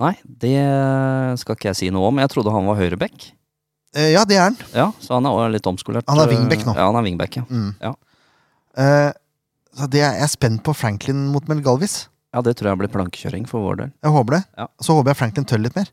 [0.00, 0.56] Nei, det
[1.40, 2.18] skal ikke jeg si noe om.
[2.18, 3.28] Jeg trodde han var høyreback.
[3.94, 4.56] Eh, ja, det er han.
[4.74, 6.08] Ja, så han er også litt omskolert.
[6.10, 6.74] Han er wingback nå.
[6.74, 7.44] Ja, han er wingback, ja.
[7.46, 7.70] Mm.
[7.80, 7.92] Ja.
[8.76, 9.12] Eh,
[9.74, 12.08] så det er jeg er spent på Franklin mot Mel Galvis.
[12.34, 13.90] Ja, det tror jeg blir plankekjøring for vår del.
[14.02, 14.42] Jeg håper det.
[14.58, 14.66] Ja.
[14.82, 15.86] Så håper jeg Franklin tør litt mer.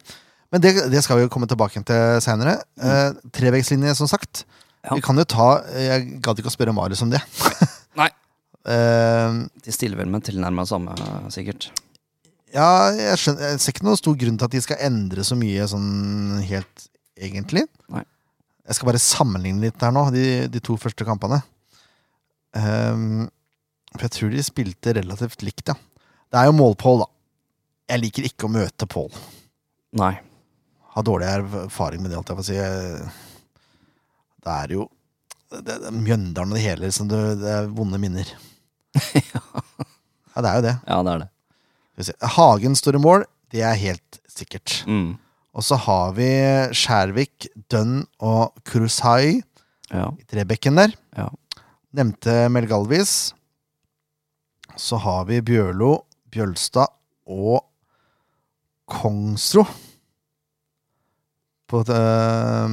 [0.52, 2.58] Men det, det skal vi jo komme tilbake til seinere.
[2.82, 4.42] Uh, Trevektslinje, som sagt.
[4.82, 4.96] Ja.
[4.98, 5.46] Vi kan jo ta
[5.78, 7.22] Jeg gadd ikke å spørre Marius om det.
[8.02, 8.08] Nei.
[8.66, 10.96] Eh, De stiller vel med tilnærma samme,
[11.34, 11.70] sikkert.
[12.54, 12.66] ja,
[12.98, 15.68] jeg, skjønner, jeg ser ikke noen stor grunn til at de skal endre så mye
[15.70, 16.88] sånn helt
[17.22, 17.64] egentlig.
[17.94, 18.02] Nei.
[18.68, 21.40] Jeg skal bare sammenligne litt her nå, de, de to første kampene.
[22.58, 23.30] Um,
[23.96, 25.78] for jeg tror de spilte relativt likt, ja.
[26.32, 27.08] Det er jo mål-Pål, da.
[27.92, 29.10] Jeg liker ikke å møte Pål.
[30.00, 30.14] Nei.
[30.96, 32.60] Har dårlig erfaring med det, alt jeg får si.
[34.42, 34.86] Det er jo
[35.52, 38.30] det, det, Mjøndalen og det hele, liksom, det, det er vonde minner.
[39.16, 39.42] ja,
[40.40, 40.76] det er jo det.
[40.88, 41.30] Ja, det er det.
[42.38, 44.78] Hagen står i mål, det er helt sikkert.
[44.88, 45.18] Mm.
[45.52, 46.30] Og så har vi
[46.80, 49.42] Skjærvik, Dønn og Kruzai
[49.92, 50.08] Ja.
[50.16, 50.94] i trebekken der.
[51.20, 51.28] Ja.
[51.92, 53.34] Nevnte Melgalvis.
[54.80, 55.98] Så har vi Bjørlo,
[56.32, 56.92] Bjølstad
[57.28, 57.66] og
[58.92, 59.66] Kongsro.
[61.72, 62.70] På øh,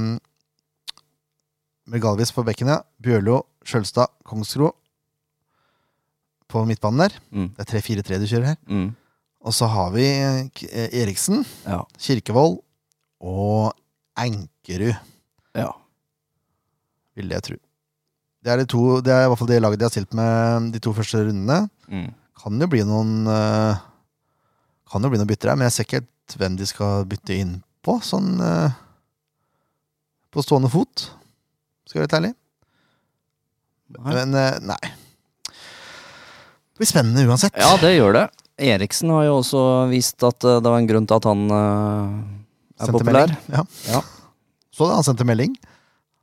[1.89, 2.81] med Galvis på bekken, ja.
[3.03, 4.73] Bjørlo, Skjølstad, Kongsro
[6.49, 7.15] på midtbanen der.
[7.31, 7.51] Mm.
[7.57, 8.59] Det er 3-4-3 du kjører her.
[8.73, 8.89] Mm.
[9.45, 11.83] Og så har vi eh, Eriksen, Ja.
[12.01, 12.59] Kirkevold
[13.21, 13.75] og
[14.19, 14.95] Enkerud,
[15.55, 15.69] ja.
[17.15, 17.59] vil jeg tro.
[18.45, 20.73] Det er, de to, det er i hvert fall det laget de har stilt med
[20.73, 21.69] de to første rundene.
[21.91, 22.09] Mm.
[22.39, 23.81] Kan jo bli noen eh,
[24.93, 27.37] Kan jo bli noen bytter her, men jeg ser ikke helt hvem de skal bytte
[27.41, 28.75] inn på, sånn eh,
[30.35, 31.07] på stående fot.
[31.89, 32.33] Skal jeg være litt ærlig.
[34.05, 34.81] Men eh, nei.
[35.49, 37.57] Det blir spennende uansett.
[37.59, 38.27] Ja, det gjør det.
[38.69, 42.13] Eriksen har jo også vist at det var en grunn til at han er
[42.79, 43.33] Sendte populær.
[43.51, 43.65] Ja.
[43.89, 44.03] Ja.
[44.75, 45.57] Så det, han sendte melding.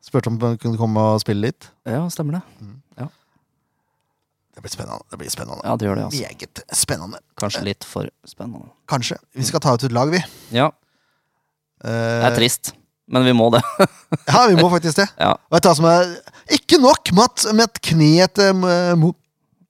[0.05, 1.72] Spurte om han kunne komme og spille litt.
[1.89, 2.70] ja, stemmer det.
[4.55, 5.03] Det blir spennende.
[5.11, 5.61] Det blir spennende.
[5.67, 6.23] Ja, det gjør det, altså.
[6.23, 7.19] Meget spennende.
[7.41, 8.69] Kanskje litt for spennende.
[8.87, 9.17] Kanskje.
[9.35, 10.23] Vi skal ta ut et lag, vi.
[10.55, 10.71] Ja,
[11.83, 12.71] Eh, det er trist,
[13.11, 13.61] men vi må det.
[14.31, 15.09] Ja, vi må faktisk det.
[15.19, 15.35] Ja.
[15.51, 16.15] Vet du hva som er
[16.55, 19.11] Ikke nok med med at kneet til eh, Mo...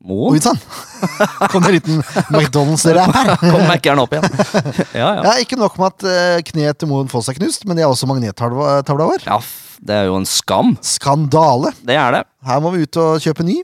[0.06, 0.30] Mo.
[0.30, 0.60] Oi sann!
[1.52, 3.32] Kom det en liten McDonald's-rapp her.
[3.42, 4.28] Kom opp igjen.
[5.02, 5.22] Ja, ja.
[5.26, 7.90] Ja, ikke nok med at eh, kneet til Moen Foss er knust, men det er
[7.90, 9.26] også magnettavla vår.
[9.26, 9.40] Ja,
[9.82, 10.76] det er jo en skam.
[10.86, 11.74] Skandale!
[11.82, 12.24] Det er det.
[12.46, 13.64] Her må vi ut og kjøpe ny.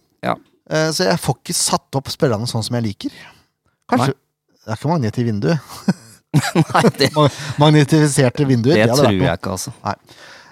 [0.71, 3.15] Eh, Så jeg får ikke satt opp spillerne sånn som jeg liker.
[3.91, 4.17] Kanskje Nei.
[4.61, 5.59] Det er ikke magnet i vinduet.
[6.55, 7.27] Nei, det, Ma-
[7.59, 8.77] Magnetiserte vinduer.
[8.77, 9.73] det det tror jeg ikke, altså.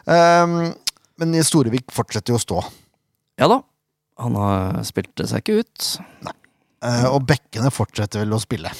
[0.09, 0.55] Um,
[1.21, 2.59] men Storevik fortsetter jo å stå.
[3.39, 3.61] Ja da.
[4.19, 5.87] Han har spilt seg ikke ut.
[6.83, 8.71] Eh, og bekkene fortsetter vel å spille.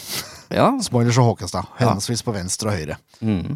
[0.51, 0.71] Ja.
[0.87, 1.69] Smoilers og Håkenstad.
[1.79, 2.97] Henholdsvis på venstre og høyre.
[3.23, 3.55] Mm.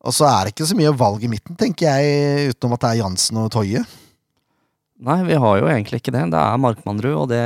[0.00, 2.90] Og så er det ikke så mye valg i midten, tenker jeg, utenom at det
[2.94, 3.82] er Jansen og Toje.
[5.00, 6.26] Nei, vi har jo egentlig ikke det.
[6.34, 7.40] Det er Markmannrud, og det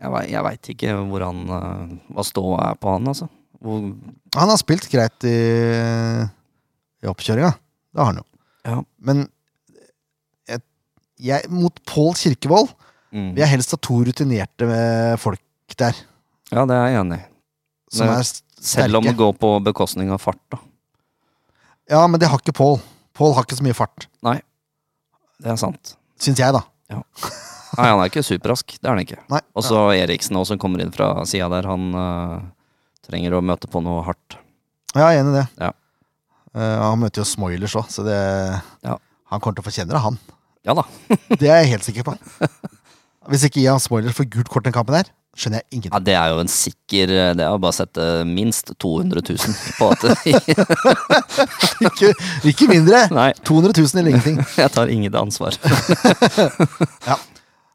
[0.00, 3.26] Jeg, vei- jeg veit ikke hvor han eh, Hva ståa er på han, altså.
[3.60, 3.80] Hvor,
[4.36, 5.34] Han har spilt greit i,
[7.02, 7.50] i oppkjøringa.
[7.90, 8.26] Det har han jo.
[8.64, 8.78] Ja.
[9.04, 9.24] Men
[10.48, 10.62] jeg,
[11.18, 12.70] jeg, mot Pål Kirkevold
[13.12, 13.32] mm.
[13.34, 15.42] vil jeg helst ha to rutinerte eh, folk
[15.80, 15.98] der.
[16.50, 17.26] Ja, det er jeg enig i.
[18.60, 20.58] Selv om det går på bekostning av fart, da.
[21.90, 22.78] Ja, men det har ikke Pål.
[23.18, 24.06] Pål har ikke så mye fart.
[24.24, 24.38] Nei,
[25.40, 25.96] Det er sant.
[26.20, 26.64] Syns jeg, da.
[26.90, 28.74] Nei, han er ikke superrask.
[28.76, 29.20] Det er han ikke.
[29.54, 31.68] Og så Eriksen også, som kommer inn fra sida der.
[31.70, 32.40] Han uh,
[33.06, 34.36] trenger å møte på noe hardt.
[34.96, 35.46] Ja, jeg er enig i det.
[35.62, 35.70] Ja.
[36.50, 38.18] Uh, han møter jo Smoilers òg, så det
[38.86, 38.98] Ja.
[39.30, 40.16] Han kommer til å få kjenne det, han.
[40.66, 40.82] Ja da.
[41.40, 42.16] Det er jeg helt sikker på.
[43.30, 45.92] Hvis ikke Ian Smoilers får gult kort den kampen her, skjønner jeg ingenting.
[45.94, 49.90] Ja, det er jo en sikker Det er bare å sette minst 200 000 på
[49.94, 50.00] at
[51.86, 52.10] Ikke,
[52.50, 53.04] ikke mindre!
[53.14, 54.40] Nei, 200 000 eller ingenting.
[54.62, 55.56] jeg tar ingen ansvar.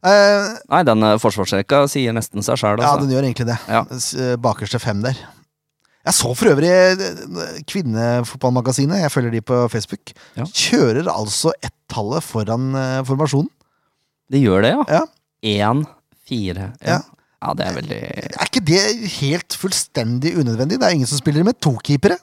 [0.06, 3.08] Eh, Nei, den eh, forsvarsrekka sier nesten seg sjæl, ja, altså.
[3.08, 3.56] den gjør egentlig det.
[3.66, 3.80] Ja.
[4.22, 5.18] Eh, Bakerste fem der.
[6.06, 10.46] Jeg så for øvrig eh, Kvinnefotballmagasinet, jeg følger de på Facebook, Ja.
[10.46, 13.50] kjører altså ett-tallet foran eh, formasjonen.
[14.30, 14.86] De gjør det, ja.
[15.00, 15.02] Ja.
[15.72, 15.82] Én,
[16.30, 17.00] fire Ja.
[17.00, 17.02] ja.
[17.46, 18.00] Ja, det er veldig
[18.36, 18.84] Er ikke det
[19.20, 20.80] helt fullstendig unødvendig?
[20.82, 22.18] Det er ingen som spiller med to keepere.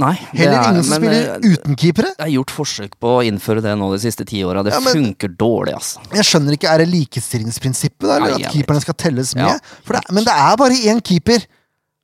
[0.00, 0.14] Nei.
[0.32, 2.12] Heller er- ingen som spiller eh, uten keepere.
[2.16, 4.62] Det er gjort forsøk på å innføre det nå de siste ti åra.
[4.64, 6.00] Det Ja, men- funker dårlig, altså.
[6.14, 8.20] Jeg skjønner ikke, Er det likestillingsprinsippet, der?
[8.20, 9.44] Nei, at keeperne skal telles med?
[9.44, 9.58] Ja.
[9.84, 11.44] Det, men det er bare én keeper.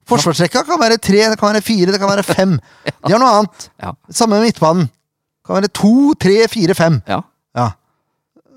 [0.08, 2.54] Forsvarsrekka kan være tre, det kan være fire, det kan være fem.
[3.06, 3.68] De har noe annet.
[3.82, 3.92] Ja.
[4.10, 4.88] Samme med midtbanen.
[4.88, 7.02] Det kan være to, tre, fire, fem.
[7.08, 7.22] Ja.
[7.56, 7.70] Ja.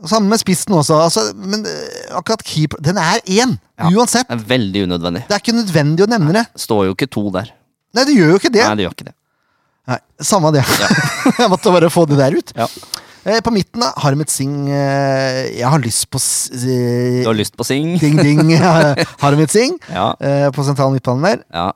[0.10, 0.97] Samme med spissen også.
[1.06, 3.58] Altså, men eh, akkurat keeper Den er én!
[3.78, 3.89] Ja.
[3.93, 4.28] Uansett.
[4.30, 5.24] Det er veldig unødvendig.
[5.28, 6.45] Det er ikke nødvendig å nevne det.
[6.60, 7.52] Står jo ikke to der.
[7.97, 8.64] Nei, det gjør jo ikke det.
[8.66, 9.16] Nei, det gjør ikke det.
[9.91, 10.64] Nei, Samme det.
[11.41, 12.54] jeg måtte bare få det der ut.
[12.58, 12.68] Ja.
[13.26, 17.54] Eh, På midten, da, Harmet Singh eh, Jeg har lyst på eh, Du har lyst
[17.58, 17.99] på Singh?
[18.02, 18.49] Ding Ding
[19.22, 20.08] Harmet Singh Ja.
[20.56, 21.45] på sentral midtbane der.
[21.54, 21.68] ja.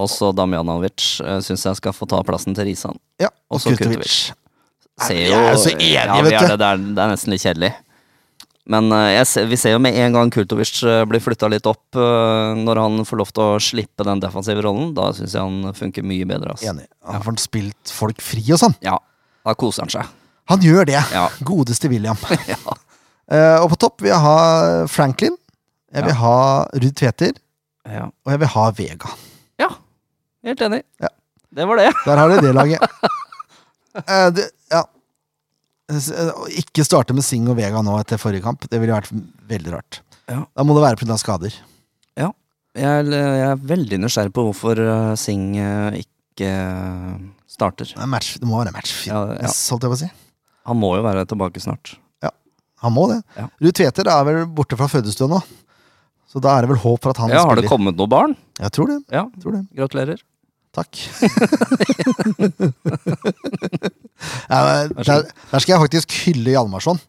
[0.00, 2.94] Også Damjanovic syns jeg skal få ta plassen til Risan.
[3.20, 4.30] Ja, og så Kurtovic.
[5.06, 6.46] Ser jo Jeg er jo så enig, ja, vet du.
[6.50, 7.70] det, det, det er nesten litt kjedelig.
[8.70, 11.82] Men eh, ser, vi ser jo med en gang Kurtovic eh, blir flytta litt opp,
[11.98, 15.74] eh, når han får lov til å slippe den defensive rollen, da syns jeg han
[15.74, 16.52] funker mye bedre.
[16.54, 16.68] Altså.
[16.70, 16.86] Enig.
[17.08, 18.76] Han får spilt folk fri og sånn.
[18.84, 18.98] Ja,
[19.48, 20.12] da koser han seg.
[20.52, 21.00] Han gjør det.
[21.14, 21.24] Ja.
[21.46, 22.18] Godeste William.
[22.52, 22.58] ja.
[23.62, 24.38] Og på topp vil jeg ha
[24.90, 25.36] Franklin.
[25.94, 26.18] Jeg vil Ja.
[26.22, 26.36] ha
[26.74, 27.32] Ruud Tveter.
[27.86, 28.08] ja.
[28.26, 29.10] Og jeg vil ha Vega.
[29.62, 29.68] Ja.
[30.46, 30.82] Helt enig.
[31.02, 31.10] Ja.
[31.54, 31.88] Det var det.
[32.06, 32.82] Der har du det laget.
[33.98, 34.84] Eh, det, ja.
[35.90, 36.30] Eh,
[36.62, 38.68] Ikke starte med Sing og Vega nå etter forrige kamp.
[38.70, 39.10] Det ville vært
[39.50, 40.00] veldig rart.
[40.30, 40.44] Ja.
[40.54, 41.18] Da må det være pga.
[41.18, 41.56] skader.
[42.70, 46.50] Jeg, er- jeg er veldig nysgjerrig på hvorfor eh, Singh eh, ikke
[47.50, 47.88] starter.
[47.96, 49.50] Det, match, det må være match Ja, ja.
[49.50, 50.10] Holdt jeg på å si.
[50.70, 51.96] Han må jo være tilbake snart.
[52.80, 53.18] Han må det.
[53.36, 53.48] Ja.
[53.60, 55.40] Ruud Tveter er vel borte fra fødestua nå.
[56.30, 58.32] Så da er det vel håp for at han Ja, Har det kommet noe barn?
[58.56, 58.96] Jeg tror det.
[59.12, 59.64] Ja, Tror det.
[59.76, 60.22] gratulerer.
[60.76, 61.00] Takk.
[64.50, 67.00] ja, der, der skal jeg faktisk hylle Hjalmarsson.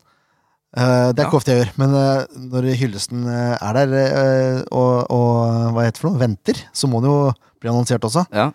[0.71, 4.59] Uh, det er ikke ofte jeg gjør, men uh, når hyllesten eh, er der uh,
[4.71, 8.23] og, og hva heter det for noe, venter, så må den jo bli annonsert også.
[8.31, 8.53] Ja.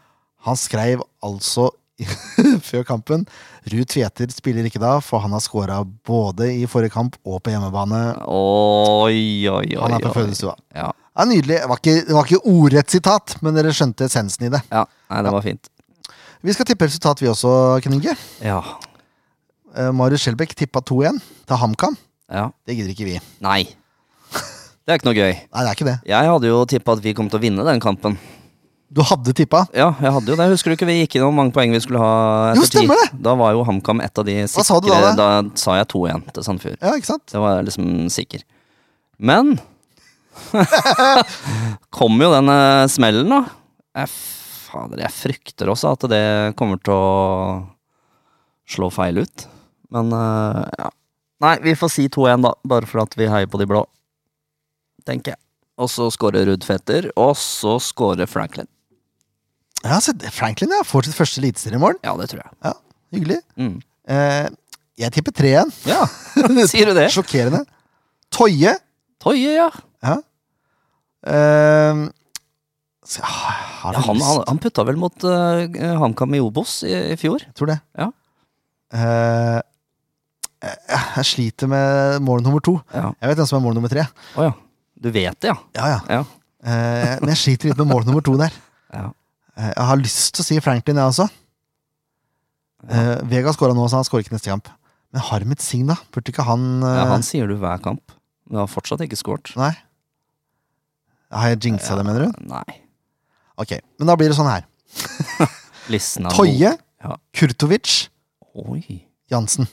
[0.48, 1.68] Han skrev altså
[2.68, 3.24] før kampen
[3.72, 7.52] Ruud Tveter spiller ikke da, for han har scora både i forrige kamp og på
[7.52, 8.00] hjemmebane.
[8.32, 9.82] Oi, oi, oi.
[9.82, 10.57] Han er på fødestua.
[10.76, 10.90] Ja.
[11.16, 11.56] Ja, Nydelig.
[11.62, 14.60] Det var, ikke, det var ikke ordrett sitat, men dere skjønte essensen i det.
[14.68, 15.70] Ja, nei, det var fint.
[16.44, 17.50] Vi skal tippe resultat, vi også,
[17.82, 18.12] Ken Inge.
[18.44, 18.60] Ja.
[19.76, 21.96] Uh, Marius Skjelbæk tippa 2-1 til HamKam.
[22.32, 22.50] ja.
[22.68, 23.18] Det gidder ikke vi.
[23.44, 23.62] Nei.
[24.86, 25.32] Det er ikke noe gøy.
[25.54, 25.96] Nei, det er ikke det.
[26.06, 28.18] Jeg hadde jo tippa at vi kom til å vinne den kampen.
[28.92, 29.64] Du hadde tippa.
[29.74, 30.44] Ja, jeg hadde jo det.
[30.52, 32.10] Husker du ikke vi gikk inn hvor mange poeng vi skulle ha?
[32.54, 32.84] Jo, etter ti?
[32.84, 33.08] stemmer det.
[33.26, 34.66] Da var jo HamKam et av de sikre.
[34.68, 36.76] sa du da, da sa jeg 2-1 til Sandefjord.
[36.78, 37.24] Ja, ikke sant?
[37.32, 38.44] Det var jeg liksom sikker.
[39.18, 39.56] Men
[41.97, 43.41] kom jo den eh, smellen, da.
[43.97, 44.12] Jeg,
[44.68, 46.24] fader, jeg frykter også at det
[46.59, 47.09] kommer til å
[48.68, 49.47] slå feil ut.
[49.95, 50.93] Men eh, ja.
[51.45, 52.55] Nei, vi får si 2-1, da.
[52.68, 53.82] Bare for at vi heier på de blå.
[55.07, 55.41] Tenker jeg.
[55.76, 58.68] Og så scorer Ruud Fetter, og så scorer Franklin.
[59.84, 61.99] Ja, så Franklin ja, får sitt første eliteseriemål.
[62.07, 62.55] Ja, det tror jeg.
[62.64, 62.72] Ja,
[63.14, 63.43] hyggelig.
[63.61, 63.74] Mm.
[64.09, 64.47] Eh,
[64.97, 65.74] jeg tipper 3-1.
[65.91, 66.07] Ja,
[66.72, 67.11] sier du det?
[67.16, 67.66] Sjokkerende.
[68.32, 68.72] Toye.
[69.22, 69.68] Toye, ja.
[71.24, 71.38] Ja.
[71.38, 72.04] Eh,
[73.06, 75.62] så, har ja han, han, han putta vel mot uh,
[76.00, 77.38] HamKam i Obos i, i fjor.
[77.44, 77.76] Jeg tror det.
[77.94, 78.08] Ja.
[78.90, 79.60] Uh,
[80.64, 82.80] jeg, jeg sliter med mål nummer to.
[82.90, 83.12] Ja.
[83.20, 84.08] Jeg vet hvem som er mål nummer tre.
[84.34, 84.56] Oh, ja.
[84.96, 85.56] Du vet det, ja.
[85.76, 86.00] Ja, ja.
[86.10, 86.20] Ja.
[86.66, 88.54] Eh, men jeg sliter litt med mål nummer to der.
[88.96, 89.10] ja.
[89.56, 91.28] Eh, jeg har lyst til å si Franklin, jeg også.
[92.86, 94.68] Uh, Vega skåra nå, så han skårer ikke neste kamp.
[95.14, 95.96] Men Harmet Singh, da?
[96.14, 97.06] Burde ikke han, eh, ja.
[97.12, 98.14] Han sier du hver kamp.
[98.46, 99.52] Du har fortsatt ikke skåret.
[99.58, 99.72] Nei?
[101.37, 102.45] Har jeg jinxa det, mener du?
[102.51, 102.80] Nei.
[103.61, 104.64] Ok, men da blir det sånn her.
[105.93, 106.72] Listen er Toje,
[107.05, 107.16] Ja.
[107.37, 108.09] Kurtovic.
[108.57, 109.03] Oi.
[109.30, 109.68] Jansen.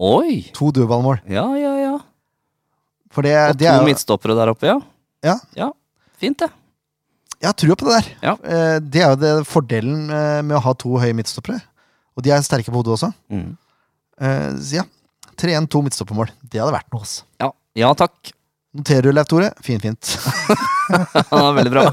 [0.00, 0.46] Oi!
[0.56, 1.20] To dødballmål.
[1.28, 1.96] Ja, ja, ja.
[3.10, 4.78] For det, Og det to er midtstoppere der oppe, ja.
[5.26, 5.34] Ja.
[5.58, 5.70] Ja,
[6.20, 6.50] Fint, det.
[7.40, 8.08] Jeg har trua på det der.
[8.22, 8.32] Ja.
[8.44, 11.56] Eh, Det er jo det fordelen eh, med å ha to høye midtstoppere.
[12.16, 13.08] Og de er sterke på hodet også.
[13.32, 13.54] Mm.
[14.20, 14.84] Eh, Så ja,
[15.40, 16.28] 3-1, to midtstoppermål.
[16.44, 17.00] Det hadde vært noe.
[17.04, 17.22] ass.
[17.40, 17.48] Ja.
[17.80, 18.32] ja takk.
[18.70, 19.48] Noterer du, Leif Tore?
[19.66, 20.10] Fint, fint.
[21.32, 21.84] Han er veldig bra.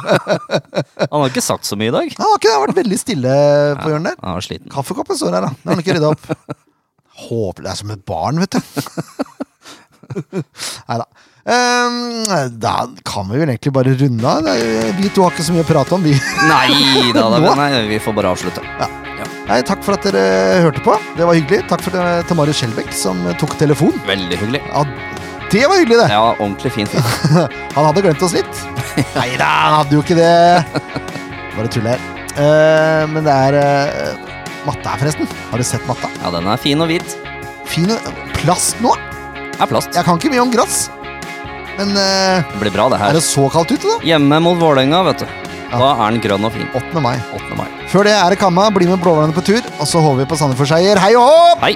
[1.10, 2.12] Han har ikke sagt så mye i dag.
[2.20, 3.38] Han har ikke det, har vært veldig stille
[3.80, 4.20] på hjørnet der.
[4.22, 4.70] Han var sliten.
[4.74, 5.56] Kaffekoppen står her, da.
[5.58, 6.60] Den har han ikke rydda opp.
[7.28, 8.62] Håper det er som et barn, vet du.
[10.86, 11.08] Nei da.
[12.62, 12.76] da
[13.08, 14.52] kan vi vel egentlig bare runde av.
[15.02, 16.14] Vi to har ikke så mye å prate om, vi.
[16.46, 18.62] Nei da, da nei, vi får bare avslutte.
[19.48, 20.94] Nei, takk for at dere hørte på.
[21.18, 21.64] Det var hyggelig.
[21.72, 23.96] Takk for det, til Marius Skjelbæk, som tok telefon.
[24.06, 24.62] Veldig hyggelig.
[24.70, 24.84] Ja,
[25.52, 26.08] det var hyggelig, det.
[26.12, 26.94] Ja, ordentlig fint.
[27.76, 28.64] Han hadde glemt oss litt.
[29.20, 30.32] Nei da, han hadde jo ikke det.
[31.56, 32.02] Bare tull her.
[32.38, 34.34] Eh, men det er uh,
[34.68, 35.30] matta her, forresten.
[35.52, 36.10] Har du sett matta?
[36.24, 37.16] Ja, den er fin og hvit.
[37.70, 38.08] Fin og-
[38.42, 38.94] plast nå.
[39.58, 39.94] Er plast.
[39.96, 40.88] Jeg kan ikke mye om gress.
[41.78, 43.12] Men uh, Det blir bra, det her.
[43.14, 43.98] er det så kaldt ute, da?
[44.06, 45.28] Hjemme mot Vålerenga, vet du.
[45.68, 45.78] Ja.
[45.82, 46.68] Da er den grønn og fin.
[46.80, 47.02] 8.
[47.04, 47.16] mai.
[47.38, 47.58] 8.
[47.60, 47.68] mai.
[47.92, 48.70] Før det er det kamma.
[48.74, 51.00] Bli med blåhvalene på tur, og så håper vi på Sandefjord-seier.
[51.04, 51.66] Hei og håp!
[51.68, 51.76] Hei!